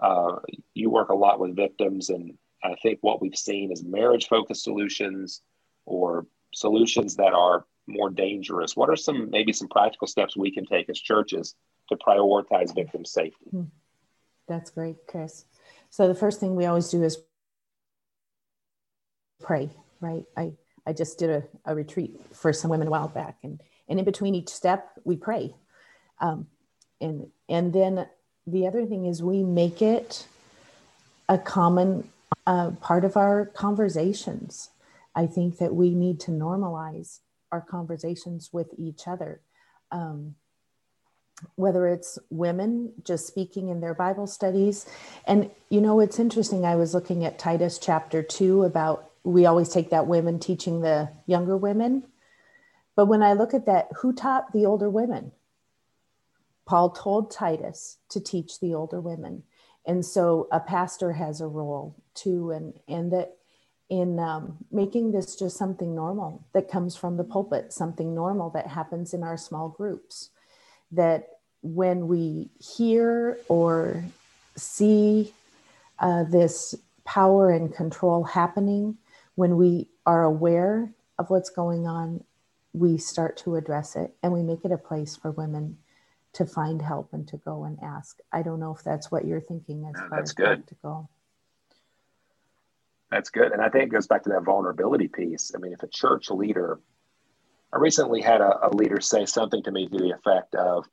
Uh, 0.00 0.36
you 0.74 0.90
work 0.90 1.08
a 1.08 1.14
lot 1.14 1.40
with 1.40 1.56
victims, 1.56 2.10
and 2.10 2.38
I 2.62 2.76
think 2.82 2.98
what 3.00 3.20
we've 3.20 3.36
seen 3.36 3.72
is 3.72 3.82
marriage 3.82 4.28
focused 4.28 4.62
solutions 4.62 5.42
or 5.86 6.26
solutions 6.54 7.16
that 7.16 7.32
are 7.32 7.66
more 7.88 8.10
dangerous. 8.10 8.76
What 8.76 8.90
are 8.90 8.96
some 8.96 9.30
maybe 9.30 9.52
some 9.52 9.68
practical 9.68 10.06
steps 10.06 10.36
we 10.36 10.52
can 10.52 10.66
take 10.66 10.88
as 10.88 11.00
churches 11.00 11.54
to 11.88 11.96
prioritize 11.96 12.74
victim 12.74 13.04
safety? 13.04 13.46
Hmm. 13.50 13.62
That's 14.48 14.70
great, 14.70 14.96
Chris. 15.06 15.44
So 15.90 16.08
the 16.08 16.14
first 16.14 16.40
thing 16.40 16.56
we 16.56 16.66
always 16.66 16.88
do 16.88 17.02
is 17.02 17.18
pray, 19.40 19.70
right? 20.00 20.24
I, 20.36 20.52
I 20.86 20.92
just 20.92 21.18
did 21.18 21.30
a, 21.30 21.42
a 21.64 21.74
retreat 21.74 22.18
for 22.32 22.52
some 22.52 22.70
women 22.70 22.88
a 22.88 22.90
while 22.90 23.08
back, 23.08 23.38
and, 23.42 23.60
and 23.88 23.98
in 23.98 24.04
between 24.04 24.34
each 24.34 24.48
step, 24.48 24.90
we 25.04 25.16
pray. 25.16 25.54
Um, 26.20 26.46
and, 27.00 27.28
and 27.48 27.72
then 27.72 28.06
the 28.46 28.66
other 28.66 28.86
thing 28.86 29.06
is 29.06 29.22
we 29.22 29.42
make 29.44 29.82
it 29.82 30.26
a 31.28 31.38
common 31.38 32.08
uh, 32.46 32.70
part 32.80 33.04
of 33.04 33.16
our 33.16 33.46
conversations. 33.46 34.70
I 35.14 35.26
think 35.26 35.58
that 35.58 35.74
we 35.74 35.94
need 35.94 36.20
to 36.20 36.30
normalize 36.30 37.20
our 37.52 37.60
conversations 37.60 38.50
with 38.52 38.68
each 38.78 39.06
other. 39.06 39.40
Um, 39.90 40.34
whether 41.54 41.86
it's 41.86 42.18
women 42.30 42.92
just 43.04 43.26
speaking 43.26 43.68
in 43.68 43.80
their 43.80 43.94
Bible 43.94 44.26
studies. 44.26 44.86
And, 45.26 45.50
you 45.70 45.80
know, 45.80 46.00
it's 46.00 46.18
interesting. 46.18 46.64
I 46.64 46.76
was 46.76 46.94
looking 46.94 47.24
at 47.24 47.38
Titus 47.38 47.78
chapter 47.78 48.22
two 48.22 48.64
about 48.64 49.10
we 49.24 49.46
always 49.46 49.68
take 49.68 49.90
that 49.90 50.06
women 50.06 50.38
teaching 50.38 50.80
the 50.80 51.10
younger 51.26 51.56
women. 51.56 52.04
But 52.96 53.06
when 53.06 53.22
I 53.22 53.34
look 53.34 53.54
at 53.54 53.66
that, 53.66 53.88
who 53.98 54.12
taught 54.12 54.52
the 54.52 54.66
older 54.66 54.90
women? 54.90 55.32
Paul 56.66 56.90
told 56.90 57.30
Titus 57.30 57.98
to 58.10 58.20
teach 58.20 58.60
the 58.60 58.74
older 58.74 59.00
women. 59.00 59.44
And 59.86 60.04
so 60.04 60.48
a 60.52 60.60
pastor 60.60 61.12
has 61.12 61.40
a 61.40 61.46
role 61.46 61.96
too, 62.14 62.50
and, 62.50 62.74
and 62.88 63.12
that 63.12 63.36
in 63.88 64.18
um, 64.18 64.58
making 64.70 65.12
this 65.12 65.34
just 65.34 65.56
something 65.56 65.94
normal 65.94 66.44
that 66.52 66.70
comes 66.70 66.94
from 66.94 67.16
the 67.16 67.24
pulpit, 67.24 67.72
something 67.72 68.14
normal 68.14 68.50
that 68.50 68.66
happens 68.66 69.14
in 69.14 69.22
our 69.22 69.38
small 69.38 69.70
groups 69.70 70.30
that 70.92 71.28
when 71.62 72.08
we 72.08 72.50
hear 72.60 73.38
or 73.48 74.04
see 74.56 75.32
uh, 75.98 76.24
this 76.24 76.74
power 77.04 77.50
and 77.50 77.74
control 77.74 78.24
happening, 78.24 78.96
when 79.34 79.56
we 79.56 79.88
are 80.06 80.24
aware 80.24 80.90
of 81.18 81.30
what's 81.30 81.50
going 81.50 81.86
on, 81.86 82.22
we 82.72 82.96
start 82.98 83.36
to 83.38 83.56
address 83.56 83.96
it 83.96 84.14
and 84.22 84.32
we 84.32 84.42
make 84.42 84.64
it 84.64 84.72
a 84.72 84.78
place 84.78 85.16
for 85.16 85.30
women 85.32 85.78
to 86.34 86.46
find 86.46 86.82
help 86.82 87.12
and 87.12 87.26
to 87.28 87.36
go 87.38 87.64
and 87.64 87.78
ask. 87.82 88.18
I 88.32 88.42
don't 88.42 88.60
know 88.60 88.74
if 88.74 88.84
that's 88.84 89.10
what 89.10 89.24
you're 89.24 89.40
thinking 89.40 89.86
as 89.86 90.00
far 90.08 90.20
as 90.20 90.32
good. 90.32 90.64
That's 93.10 93.30
good. 93.30 93.52
And 93.52 93.62
I 93.62 93.70
think 93.70 93.84
it 93.84 93.90
goes 93.90 94.06
back 94.06 94.24
to 94.24 94.28
that 94.30 94.44
vulnerability 94.44 95.08
piece. 95.08 95.52
I 95.54 95.58
mean, 95.58 95.72
if 95.72 95.82
a 95.82 95.88
church 95.88 96.30
leader 96.30 96.78
I 97.72 97.78
recently 97.78 98.22
had 98.22 98.40
a, 98.40 98.68
a 98.68 98.74
leader 98.74 99.00
say 99.00 99.26
something 99.26 99.62
to 99.62 99.70
me 99.70 99.88
to 99.88 99.98
the 99.98 100.10
effect 100.10 100.54
of, 100.54 100.86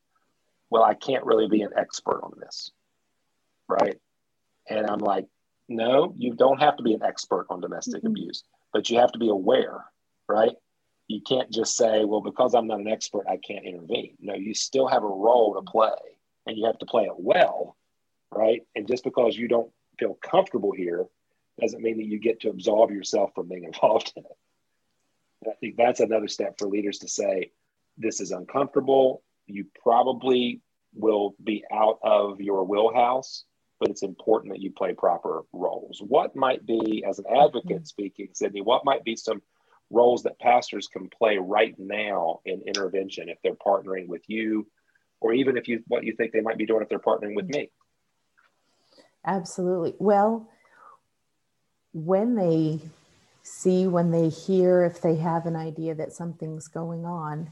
well, 0.69 0.83
I 0.83 0.93
can't 0.93 1.25
really 1.25 1.47
be 1.47 1.61
an 1.61 1.71
expert 1.77 2.21
on 2.21 2.33
this. 2.39 2.71
Right. 3.67 3.99
And 4.69 4.87
I'm 4.87 4.99
like, 4.99 5.25
no, 5.67 6.13
you 6.17 6.33
don't 6.33 6.59
have 6.59 6.77
to 6.77 6.83
be 6.83 6.93
an 6.93 7.03
expert 7.03 7.47
on 7.49 7.61
domestic 7.61 7.99
mm-hmm. 7.99 8.07
abuse, 8.07 8.43
but 8.73 8.89
you 8.89 8.99
have 8.99 9.11
to 9.13 9.19
be 9.19 9.29
aware. 9.29 9.85
Right. 10.27 10.55
You 11.07 11.21
can't 11.21 11.51
just 11.51 11.77
say, 11.77 12.03
well, 12.03 12.21
because 12.21 12.55
I'm 12.55 12.67
not 12.67 12.79
an 12.79 12.87
expert, 12.87 13.25
I 13.29 13.37
can't 13.37 13.65
intervene. 13.65 14.17
No, 14.19 14.33
you 14.33 14.53
still 14.53 14.87
have 14.87 15.03
a 15.03 15.07
role 15.07 15.53
to 15.55 15.61
play 15.61 15.91
and 16.47 16.57
you 16.57 16.65
have 16.65 16.79
to 16.79 16.85
play 16.85 17.03
it 17.03 17.13
well. 17.17 17.77
Right. 18.31 18.63
And 18.75 18.87
just 18.87 19.03
because 19.03 19.37
you 19.37 19.47
don't 19.47 19.71
feel 19.97 20.15
comfortable 20.15 20.71
here 20.71 21.05
doesn't 21.59 21.81
mean 21.81 21.97
that 21.97 22.05
you 22.05 22.19
get 22.19 22.41
to 22.41 22.49
absolve 22.49 22.91
yourself 22.91 23.31
from 23.33 23.47
being 23.47 23.63
involved 23.73 24.11
in 24.15 24.23
it. 24.25 24.37
I 25.47 25.53
think 25.59 25.75
that's 25.77 25.99
another 25.99 26.27
step 26.27 26.57
for 26.57 26.67
leaders 26.67 26.99
to 26.99 27.07
say, 27.07 27.51
this 27.97 28.19
is 28.19 28.31
uncomfortable. 28.31 29.23
You 29.47 29.65
probably 29.81 30.61
will 30.93 31.35
be 31.43 31.63
out 31.71 31.99
of 32.03 32.41
your 32.41 32.63
wheelhouse, 32.63 33.43
but 33.79 33.89
it's 33.89 34.03
important 34.03 34.53
that 34.53 34.61
you 34.61 34.71
play 34.71 34.93
proper 34.93 35.43
roles. 35.53 36.01
What 36.01 36.35
might 36.35 36.65
be, 36.65 37.03
as 37.07 37.19
an 37.19 37.25
advocate 37.29 37.77
mm-hmm. 37.77 37.83
speaking, 37.83 38.29
Sydney, 38.33 38.61
what 38.61 38.85
might 38.85 39.03
be 39.03 39.15
some 39.15 39.41
roles 39.91 40.23
that 40.23 40.39
pastors 40.39 40.87
can 40.87 41.09
play 41.09 41.37
right 41.37 41.75
now 41.77 42.39
in 42.45 42.63
intervention 42.65 43.29
if 43.29 43.37
they're 43.43 43.53
partnering 43.53 44.07
with 44.07 44.23
you, 44.27 44.67
or 45.21 45.33
even 45.33 45.57
if 45.57 45.67
you 45.67 45.83
what 45.87 46.03
you 46.03 46.13
think 46.15 46.31
they 46.31 46.41
might 46.41 46.57
be 46.57 46.65
doing 46.65 46.81
if 46.81 46.89
they're 46.89 46.99
partnering 46.99 47.35
with 47.35 47.47
me? 47.47 47.69
Absolutely. 49.25 49.93
Well, 49.99 50.49
when 51.93 52.35
they 52.35 52.79
see 53.45 53.85
when 53.87 54.11
they 54.11 54.29
hear 54.29 54.83
if 54.83 55.01
they 55.01 55.15
have 55.15 55.45
an 55.45 55.55
idea 55.55 55.93
that 55.93 56.11
something's 56.11 56.67
going 56.67 57.05
on 57.05 57.51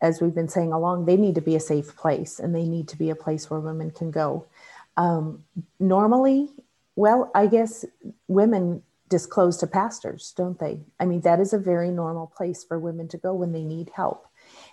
as 0.00 0.20
we've 0.20 0.34
been 0.34 0.48
saying 0.48 0.72
along 0.72 1.04
they 1.04 1.16
need 1.16 1.34
to 1.34 1.40
be 1.42 1.56
a 1.56 1.60
safe 1.60 1.94
place 1.96 2.38
and 2.38 2.54
they 2.54 2.64
need 2.64 2.88
to 2.88 2.96
be 2.96 3.10
a 3.10 3.14
place 3.16 3.50
where 3.50 3.60
women 3.60 3.90
can 3.90 4.10
go 4.10 4.46
Um, 4.96 5.44
normally, 5.78 6.48
well, 6.96 7.30
I 7.34 7.46
guess 7.46 7.84
women 8.26 8.82
disclose 9.08 9.56
to 9.58 9.66
pastors, 9.66 10.34
don't 10.36 10.58
they? 10.58 10.80
I 10.98 11.06
mean, 11.06 11.20
that 11.22 11.40
is 11.40 11.52
a 11.52 11.58
very 11.58 11.90
normal 11.90 12.26
place 12.26 12.64
for 12.64 12.78
women 12.78 13.06
to 13.08 13.16
go 13.16 13.32
when 13.32 13.52
they 13.52 13.62
need 13.62 13.90
help. 13.94 14.26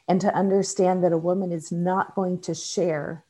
And 0.07 0.19
to 0.21 0.35
understand 0.35 1.03
that 1.03 1.13
a 1.13 1.17
woman 1.29 1.51
is 1.51 1.71
not 1.71 2.15
going 2.15 2.41
to 2.41 2.53
share 2.53 3.23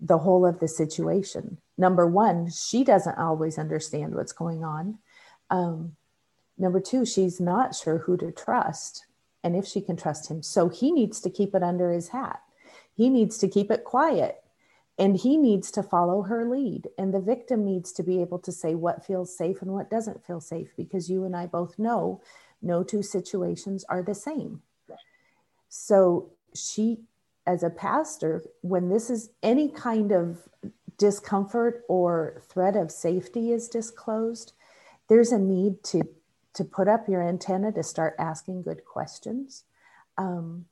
the 0.00 0.18
whole 0.18 0.46
of 0.46 0.60
the 0.60 0.68
situation. 0.68 1.58
Number 1.76 2.06
one, 2.06 2.48
she 2.50 2.84
doesn't 2.84 3.18
always 3.18 3.58
understand 3.58 4.14
what's 4.14 4.32
going 4.32 4.62
on. 4.64 4.98
Um, 5.50 5.96
number 6.56 6.80
two, 6.80 7.04
she's 7.04 7.40
not 7.40 7.74
sure 7.74 7.98
who 7.98 8.16
to 8.18 8.32
trust 8.32 9.06
and 9.42 9.56
if 9.56 9.66
she 9.66 9.80
can 9.80 9.96
trust 9.96 10.30
him. 10.30 10.42
So 10.42 10.68
he 10.68 10.92
needs 10.92 11.20
to 11.20 11.30
keep 11.30 11.54
it 11.54 11.62
under 11.62 11.90
his 11.90 12.08
hat. 12.08 12.40
He 12.94 13.08
needs 13.08 13.38
to 13.38 13.48
keep 13.48 13.70
it 13.70 13.84
quiet 13.84 14.42
and 14.98 15.16
he 15.16 15.38
needs 15.38 15.70
to 15.72 15.82
follow 15.82 16.22
her 16.22 16.48
lead. 16.48 16.88
And 16.98 17.14
the 17.14 17.20
victim 17.20 17.64
needs 17.64 17.90
to 17.92 18.02
be 18.02 18.20
able 18.20 18.38
to 18.40 18.52
say 18.52 18.74
what 18.74 19.04
feels 19.04 19.36
safe 19.36 19.62
and 19.62 19.72
what 19.72 19.90
doesn't 19.90 20.26
feel 20.26 20.40
safe 20.40 20.72
because 20.76 21.08
you 21.08 21.24
and 21.24 21.34
I 21.34 21.46
both 21.46 21.78
know 21.78 22.20
no 22.60 22.82
two 22.82 23.02
situations 23.02 23.84
are 23.88 24.02
the 24.02 24.14
same. 24.14 24.60
So 25.70 26.32
she, 26.54 26.98
as 27.46 27.62
a 27.62 27.70
pastor, 27.70 28.42
when 28.60 28.90
this 28.90 29.08
is 29.08 29.30
any 29.42 29.70
kind 29.70 30.12
of 30.12 30.46
discomfort 30.98 31.82
or 31.88 32.42
threat 32.48 32.76
of 32.76 32.90
safety 32.90 33.52
is 33.52 33.68
disclosed, 33.68 34.52
there's 35.10 35.32
a 35.32 35.38
need 35.38 35.82
to 35.82 36.02
to 36.54 36.64
put 36.64 36.88
up 36.88 37.08
your 37.08 37.22
antenna 37.22 37.70
to 37.72 37.82
start 37.82 38.14
asking 38.18 38.62
good 38.62 38.84
questions. 38.84 39.64
Um, 40.16 40.64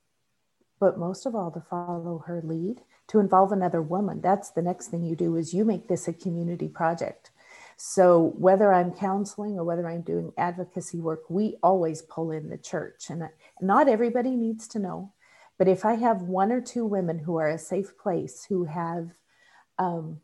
but 0.79 0.97
most 0.97 1.25
of 1.25 1.35
all, 1.35 1.51
to 1.51 1.61
follow 1.61 2.23
her 2.27 2.41
lead, 2.43 2.81
to 3.07 3.19
involve 3.19 3.51
another 3.51 3.81
woman. 3.81 4.19
That's 4.21 4.51
the 4.51 4.61
next 4.61 4.87
thing 4.87 5.03
you 5.03 5.15
do 5.15 5.35
is 5.35 5.53
you 5.53 5.63
make 5.63 5.87
this 5.87 6.07
a 6.07 6.13
community 6.13 6.67
project. 6.67 7.31
So 7.77 8.33
whether 8.37 8.73
I'm 8.73 8.91
counseling 8.91 9.57
or 9.57 9.63
whether 9.63 9.87
I'm 9.87 10.01
doing 10.01 10.33
advocacy 10.37 10.99
work, 10.99 11.29
we 11.29 11.55
always 11.63 12.01
pull 12.01 12.31
in 12.31 12.49
the 12.49 12.57
church. 12.57 13.09
And 13.09 13.23
not 13.61 13.87
everybody 13.87 14.35
needs 14.35 14.67
to 14.69 14.79
know. 14.79 15.13
But 15.57 15.69
if 15.69 15.85
I 15.85 15.93
have 15.95 16.23
one 16.23 16.51
or 16.51 16.61
two 16.61 16.85
women 16.85 17.19
who 17.19 17.37
are 17.37 17.49
a 17.49 17.57
safe 17.57 17.97
place, 17.97 18.45
who 18.49 18.65
have 18.65 19.11
um, 19.77 20.19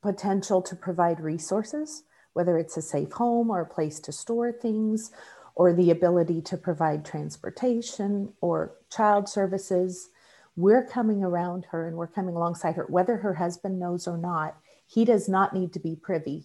potential 0.00 0.62
to 0.62 0.76
provide 0.76 1.20
resources, 1.20 2.04
whether 2.36 2.58
it's 2.58 2.76
a 2.76 2.82
safe 2.82 3.12
home 3.12 3.50
or 3.50 3.62
a 3.62 3.66
place 3.66 3.98
to 4.00 4.12
store 4.12 4.52
things, 4.52 5.10
or 5.54 5.72
the 5.72 5.90
ability 5.90 6.42
to 6.42 6.56
provide 6.56 7.02
transportation 7.02 8.30
or 8.42 8.76
child 8.90 9.26
services, 9.26 10.10
we're 10.54 10.86
coming 10.86 11.24
around 11.24 11.64
her 11.70 11.88
and 11.88 11.96
we're 11.96 12.06
coming 12.06 12.36
alongside 12.36 12.74
her, 12.76 12.84
whether 12.90 13.16
her 13.16 13.34
husband 13.34 13.80
knows 13.80 14.06
or 14.06 14.18
not. 14.18 14.54
He 14.86 15.06
does 15.06 15.30
not 15.30 15.54
need 15.54 15.72
to 15.72 15.80
be 15.80 15.96
privy 15.96 16.44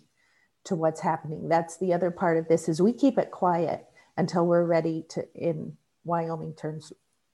to 0.63 0.75
what's 0.75 1.01
happening. 1.01 1.49
That's 1.49 1.77
the 1.77 1.93
other 1.93 2.09
part 2.09 2.37
of 2.37 2.47
this 2.47 2.69
is 2.69 2.81
we 2.81 2.93
keep 2.93 3.17
it 3.17 3.31
quiet 3.31 3.85
until 4.15 4.47
we're 4.47 4.63
ready 4.63 5.03
to 5.09 5.27
in 5.35 5.75
Wyoming 6.05 6.53
terms, 6.53 6.93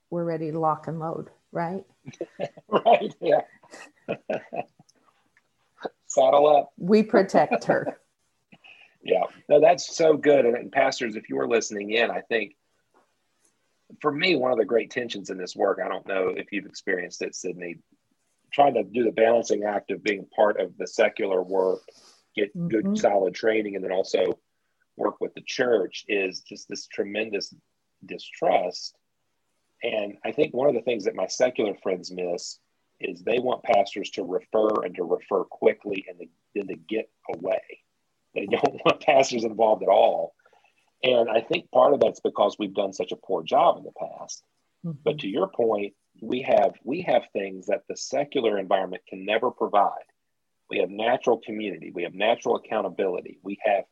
we're 0.10 0.26
ready 0.26 0.52
to 0.52 0.60
lock 0.60 0.88
and 0.88 1.00
load, 1.00 1.30
right? 1.52 1.84
right. 2.68 3.14
Yeah. 3.22 3.42
Saddle 6.08 6.48
up. 6.48 6.74
We 6.78 7.04
protect 7.04 7.66
her. 7.66 8.00
Yeah, 9.02 9.24
no, 9.48 9.62
that's 9.62 9.96
so 9.96 10.18
good. 10.18 10.46
And, 10.46 10.56
and 10.56 10.72
pastors, 10.72 11.16
if 11.16 11.30
you 11.30 11.40
are 11.40 11.48
listening 11.48 11.92
in, 11.92 12.12
I 12.12 12.22
think 12.22 12.56
for 14.02 14.12
me, 14.12 14.36
one 14.36 14.52
of 14.52 14.58
the 14.58 14.66
great 14.66 14.92
tensions 14.92 15.30
in 15.30 15.38
this 15.38 15.56
work, 15.56 15.80
I 15.84 15.88
don't 15.88 16.08
know 16.08 16.34
if 16.36 16.52
you've 16.52 16.66
experienced 16.66 17.22
it, 17.22 17.36
Sydney, 17.36 17.78
trying 18.52 18.74
to 18.74 18.84
do 18.84 19.04
the 19.04 19.12
balancing 19.12 19.64
act 19.64 19.92
of 19.92 20.04
being 20.04 20.26
part 20.36 20.60
of 20.60 20.78
the 20.78 20.88
secular 20.88 21.42
work, 21.42 21.82
get 22.36 22.56
mm-hmm. 22.56 22.68
good, 22.68 22.98
solid 22.98 23.34
training, 23.34 23.76
and 23.76 23.84
then 23.84 23.92
also 23.92 24.40
work 24.98 25.22
with 25.22 25.34
the 25.36 25.44
church 25.46 26.06
is 26.08 26.42
just 26.42 26.68
this 26.68 26.88
tremendous 26.88 27.54
distrust. 28.06 28.96
And 29.84 30.18
I 30.26 30.32
think 30.32 30.54
one 30.54 30.68
of 30.68 30.76
the 30.76 30.82
things 30.82 31.06
that 31.06 31.16
my 31.16 31.28
secular 31.28 31.76
friends 31.76 32.12
miss 32.12 32.60
is 33.00 33.22
they 33.22 33.40
want 33.40 33.64
pastors 33.64 34.10
to 34.12 34.24
refer 34.24 34.84
and 34.84 34.96
to 34.96 35.04
refer 35.04 35.44
quickly 35.44 36.06
and 36.10 36.28
then 36.56 36.68
to 36.68 36.76
get 36.76 37.10
away. 37.36 37.62
They 38.38 38.46
don't 38.46 38.74
want 38.86 39.02
pastors 39.02 39.44
involved 39.44 39.84
at 39.84 39.90
all. 39.90 40.34
And 41.04 41.30
I 41.30 41.42
think 41.42 41.72
part 41.72 41.94
of 41.94 42.00
that's 42.00 42.20
because 42.20 42.56
we've 42.58 42.74
done 42.74 42.94
such 42.94 43.12
a 43.12 43.18
poor 43.18 43.44
job 43.44 43.78
in 43.78 43.84
the 43.84 43.92
past. 43.92 44.44
Mm-hmm. 44.86 45.00
But 45.04 45.20
to 45.20 45.28
your 45.28 45.48
point, 45.48 45.94
we 46.22 46.42
have 46.44 46.74
we 46.84 47.02
have 47.02 47.24
things 47.34 47.68
that 47.68 47.84
the 47.88 47.98
secular 47.98 48.58
environment 48.58 49.04
can 49.08 49.26
never 49.26 49.52
provide. 49.52 50.08
We 50.70 50.80
have 50.80 50.90
natural 50.90 51.40
community, 51.46 51.92
we 51.94 52.04
have 52.04 52.14
natural 52.14 52.58
accountability, 52.58 53.40
we 53.42 53.58
have 53.64 53.86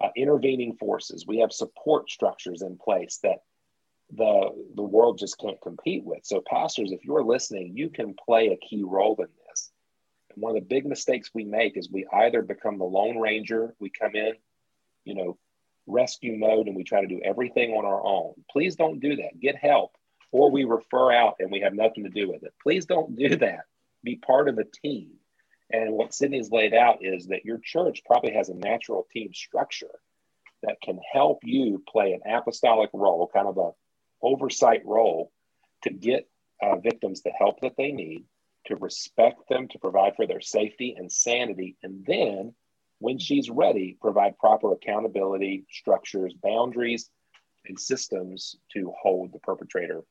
uh, 0.00 0.08
intervening 0.16 0.76
forces, 0.76 1.26
we 1.26 1.38
have 1.38 1.52
support 1.52 2.10
structures 2.10 2.62
in 2.62 2.76
place 2.76 3.18
that 3.22 3.38
the 4.10 4.50
the 4.74 4.82
world 4.82 5.18
just 5.18 5.38
can't 5.38 5.60
compete 5.60 6.04
with. 6.04 6.20
So 6.24 6.42
pastors, 6.46 6.92
if 6.92 7.04
you're 7.04 7.24
listening, 7.24 7.76
you 7.76 7.88
can 7.88 8.14
play 8.14 8.48
a 8.48 8.56
key 8.56 8.84
role 8.84 9.16
in 9.18 9.28
this 9.48 9.72
one 10.36 10.54
of 10.54 10.62
the 10.62 10.68
big 10.68 10.86
mistakes 10.86 11.30
we 11.34 11.44
make 11.44 11.76
is 11.76 11.90
we 11.90 12.06
either 12.12 12.42
become 12.42 12.78
the 12.78 12.84
lone 12.84 13.18
ranger, 13.18 13.74
we 13.80 13.90
come 13.90 14.14
in, 14.14 14.34
you 15.04 15.14
know, 15.14 15.38
rescue 15.86 16.36
mode 16.36 16.66
and 16.66 16.76
we 16.76 16.84
try 16.84 17.00
to 17.00 17.06
do 17.06 17.20
everything 17.24 17.72
on 17.72 17.84
our 17.84 18.04
own. 18.04 18.34
Please 18.50 18.76
don't 18.76 19.00
do 19.00 19.16
that. 19.16 19.40
Get 19.40 19.56
help 19.56 19.92
or 20.32 20.50
we 20.50 20.64
refer 20.64 21.12
out 21.12 21.36
and 21.38 21.50
we 21.50 21.60
have 21.60 21.72
nothing 21.72 22.04
to 22.04 22.10
do 22.10 22.28
with 22.28 22.42
it. 22.42 22.52
Please 22.62 22.84
don't 22.84 23.16
do 23.16 23.36
that. 23.36 23.60
Be 24.04 24.16
part 24.16 24.48
of 24.48 24.58
a 24.58 24.64
team. 24.64 25.12
And 25.72 25.92
what 25.92 26.14
Sydney's 26.14 26.50
laid 26.50 26.74
out 26.74 26.98
is 27.00 27.28
that 27.28 27.44
your 27.44 27.58
church 27.58 28.02
probably 28.04 28.32
has 28.34 28.48
a 28.48 28.54
natural 28.54 29.06
team 29.12 29.32
structure 29.32 29.94
that 30.62 30.80
can 30.82 30.98
help 31.12 31.40
you 31.44 31.82
play 31.88 32.12
an 32.12 32.20
apostolic 32.30 32.90
role, 32.92 33.30
kind 33.32 33.48
of 33.48 33.58
a 33.58 33.70
oversight 34.22 34.82
role 34.84 35.32
to 35.82 35.90
get 35.90 36.28
uh, 36.62 36.76
victims 36.76 37.22
the 37.22 37.30
help 37.30 37.60
that 37.60 37.76
they 37.76 37.92
need 37.92 38.24
to 38.66 38.76
respect 38.76 39.48
them, 39.48 39.68
to 39.68 39.78
provide 39.78 40.16
for 40.16 40.26
their 40.26 40.40
safety 40.40 40.94
and 40.96 41.10
sanity, 41.10 41.76
and 41.82 42.04
then 42.06 42.54
when 42.98 43.18
she's 43.18 43.50
ready, 43.50 43.96
provide 44.00 44.38
proper 44.38 44.72
accountability, 44.72 45.66
structures, 45.70 46.32
boundaries, 46.42 47.10
and 47.66 47.78
systems 47.78 48.56
to 48.72 48.92
hold 49.00 49.32
the 49.32 49.38
perpetrator 49.40 50.02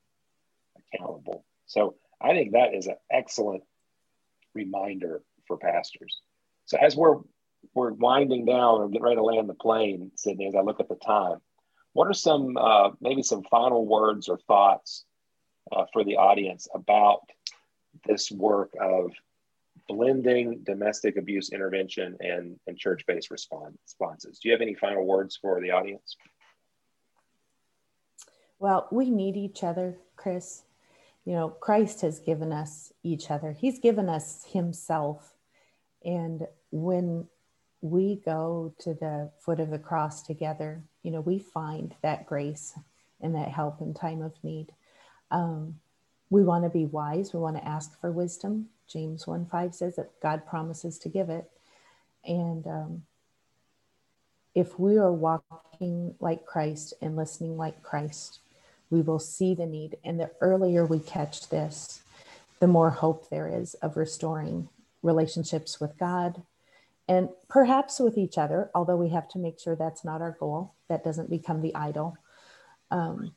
accountable. 0.94 1.44
So 1.66 1.96
I 2.20 2.30
think 2.30 2.52
that 2.52 2.74
is 2.74 2.86
an 2.86 2.96
excellent 3.10 3.64
reminder 4.54 5.22
for 5.46 5.56
pastors. 5.56 6.20
So 6.66 6.78
as 6.78 6.96
we're 6.96 7.18
we're 7.74 7.92
winding 7.92 8.44
down 8.44 8.80
or 8.80 8.88
getting 8.88 9.02
ready 9.02 9.16
to 9.16 9.24
land 9.24 9.48
the 9.48 9.54
plane, 9.54 10.12
Sydney, 10.14 10.46
as 10.46 10.54
I 10.54 10.60
look 10.60 10.78
at 10.78 10.88
the 10.88 10.94
time, 10.94 11.38
what 11.92 12.06
are 12.06 12.14
some 12.14 12.56
uh, 12.56 12.90
maybe 13.00 13.22
some 13.22 13.42
final 13.44 13.84
words 13.84 14.28
or 14.28 14.38
thoughts 14.46 15.04
uh, 15.72 15.84
for 15.92 16.04
the 16.04 16.16
audience 16.16 16.68
about 16.72 17.20
this 18.06 18.30
work 18.30 18.72
of 18.80 19.12
blending 19.88 20.62
domestic 20.64 21.16
abuse 21.16 21.50
intervention 21.52 22.16
and, 22.20 22.58
and 22.66 22.78
church-based 22.78 23.30
responses. 23.30 24.38
Do 24.38 24.48
you 24.48 24.52
have 24.52 24.62
any 24.62 24.74
final 24.74 25.04
words 25.04 25.38
for 25.40 25.60
the 25.60 25.70
audience? 25.70 26.16
Well, 28.58 28.88
we 28.90 29.10
need 29.10 29.36
each 29.36 29.62
other, 29.62 29.98
Chris. 30.16 30.62
You 31.24 31.34
know, 31.34 31.48
Christ 31.50 32.00
has 32.00 32.20
given 32.20 32.52
us 32.52 32.92
each 33.02 33.30
other. 33.30 33.52
He's 33.52 33.78
given 33.78 34.08
us 34.08 34.44
himself. 34.50 35.34
And 36.04 36.46
when 36.70 37.26
we 37.80 38.22
go 38.24 38.74
to 38.78 38.94
the 38.94 39.30
foot 39.40 39.60
of 39.60 39.70
the 39.70 39.78
cross 39.78 40.22
together, 40.22 40.82
you 41.02 41.10
know, 41.10 41.20
we 41.20 41.38
find 41.38 41.94
that 42.02 42.26
grace 42.26 42.72
and 43.20 43.34
that 43.34 43.48
help 43.48 43.80
in 43.80 43.92
time 43.92 44.22
of 44.22 44.32
need. 44.42 44.72
Um, 45.30 45.80
we 46.30 46.42
want 46.42 46.64
to 46.64 46.70
be 46.70 46.86
wise. 46.86 47.32
We 47.32 47.40
want 47.40 47.56
to 47.56 47.66
ask 47.66 47.98
for 48.00 48.10
wisdom. 48.10 48.68
James 48.88 49.26
1 49.26 49.46
5 49.46 49.74
says 49.74 49.96
that 49.96 50.20
God 50.20 50.46
promises 50.46 50.98
to 51.00 51.08
give 51.08 51.30
it. 51.30 51.50
And 52.24 52.66
um, 52.66 53.02
if 54.54 54.78
we 54.78 54.96
are 54.98 55.12
walking 55.12 56.14
like 56.20 56.46
Christ 56.46 56.94
and 57.00 57.16
listening 57.16 57.56
like 57.56 57.82
Christ, 57.82 58.40
we 58.90 59.02
will 59.02 59.18
see 59.18 59.54
the 59.54 59.66
need. 59.66 59.96
And 60.04 60.18
the 60.18 60.30
earlier 60.40 60.84
we 60.84 60.98
catch 60.98 61.48
this, 61.48 62.02
the 62.60 62.66
more 62.66 62.90
hope 62.90 63.28
there 63.28 63.48
is 63.48 63.74
of 63.74 63.96
restoring 63.96 64.68
relationships 65.02 65.80
with 65.80 65.98
God 65.98 66.42
and 67.08 67.28
perhaps 67.48 68.00
with 68.00 68.18
each 68.18 68.36
other, 68.36 68.70
although 68.74 68.96
we 68.96 69.10
have 69.10 69.28
to 69.28 69.38
make 69.38 69.60
sure 69.60 69.76
that's 69.76 70.04
not 70.04 70.20
our 70.20 70.36
goal, 70.38 70.74
that 70.88 71.04
doesn't 71.04 71.30
become 71.30 71.62
the 71.62 71.74
idol. 71.74 72.16
Um, 72.90 73.34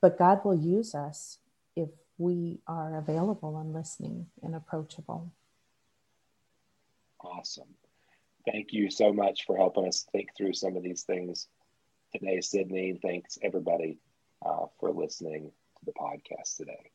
but 0.00 0.18
God 0.18 0.44
will 0.44 0.54
use 0.54 0.94
us 0.94 1.38
if 1.76 1.88
we 2.18 2.60
are 2.66 2.98
available 2.98 3.58
and 3.58 3.72
listening 3.72 4.26
and 4.42 4.54
approachable. 4.54 5.32
Awesome. 7.20 7.74
Thank 8.50 8.72
you 8.72 8.90
so 8.90 9.12
much 9.12 9.44
for 9.46 9.56
helping 9.56 9.86
us 9.86 10.06
think 10.12 10.30
through 10.36 10.54
some 10.54 10.76
of 10.76 10.82
these 10.82 11.02
things 11.02 11.48
today, 12.12 12.40
Sydney. 12.40 12.98
Thanks 13.00 13.38
everybody 13.42 13.98
uh, 14.44 14.66
for 14.80 14.90
listening 14.90 15.52
to 15.78 15.84
the 15.84 15.92
podcast 15.92 16.56
today. 16.56 16.90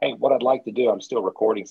Hey, 0.00 0.14
what 0.14 0.32
I'd 0.32 0.42
like 0.42 0.64
to 0.64 0.72
do, 0.72 0.90
I'm 0.90 1.00
still 1.00 1.22
recording 1.22 1.64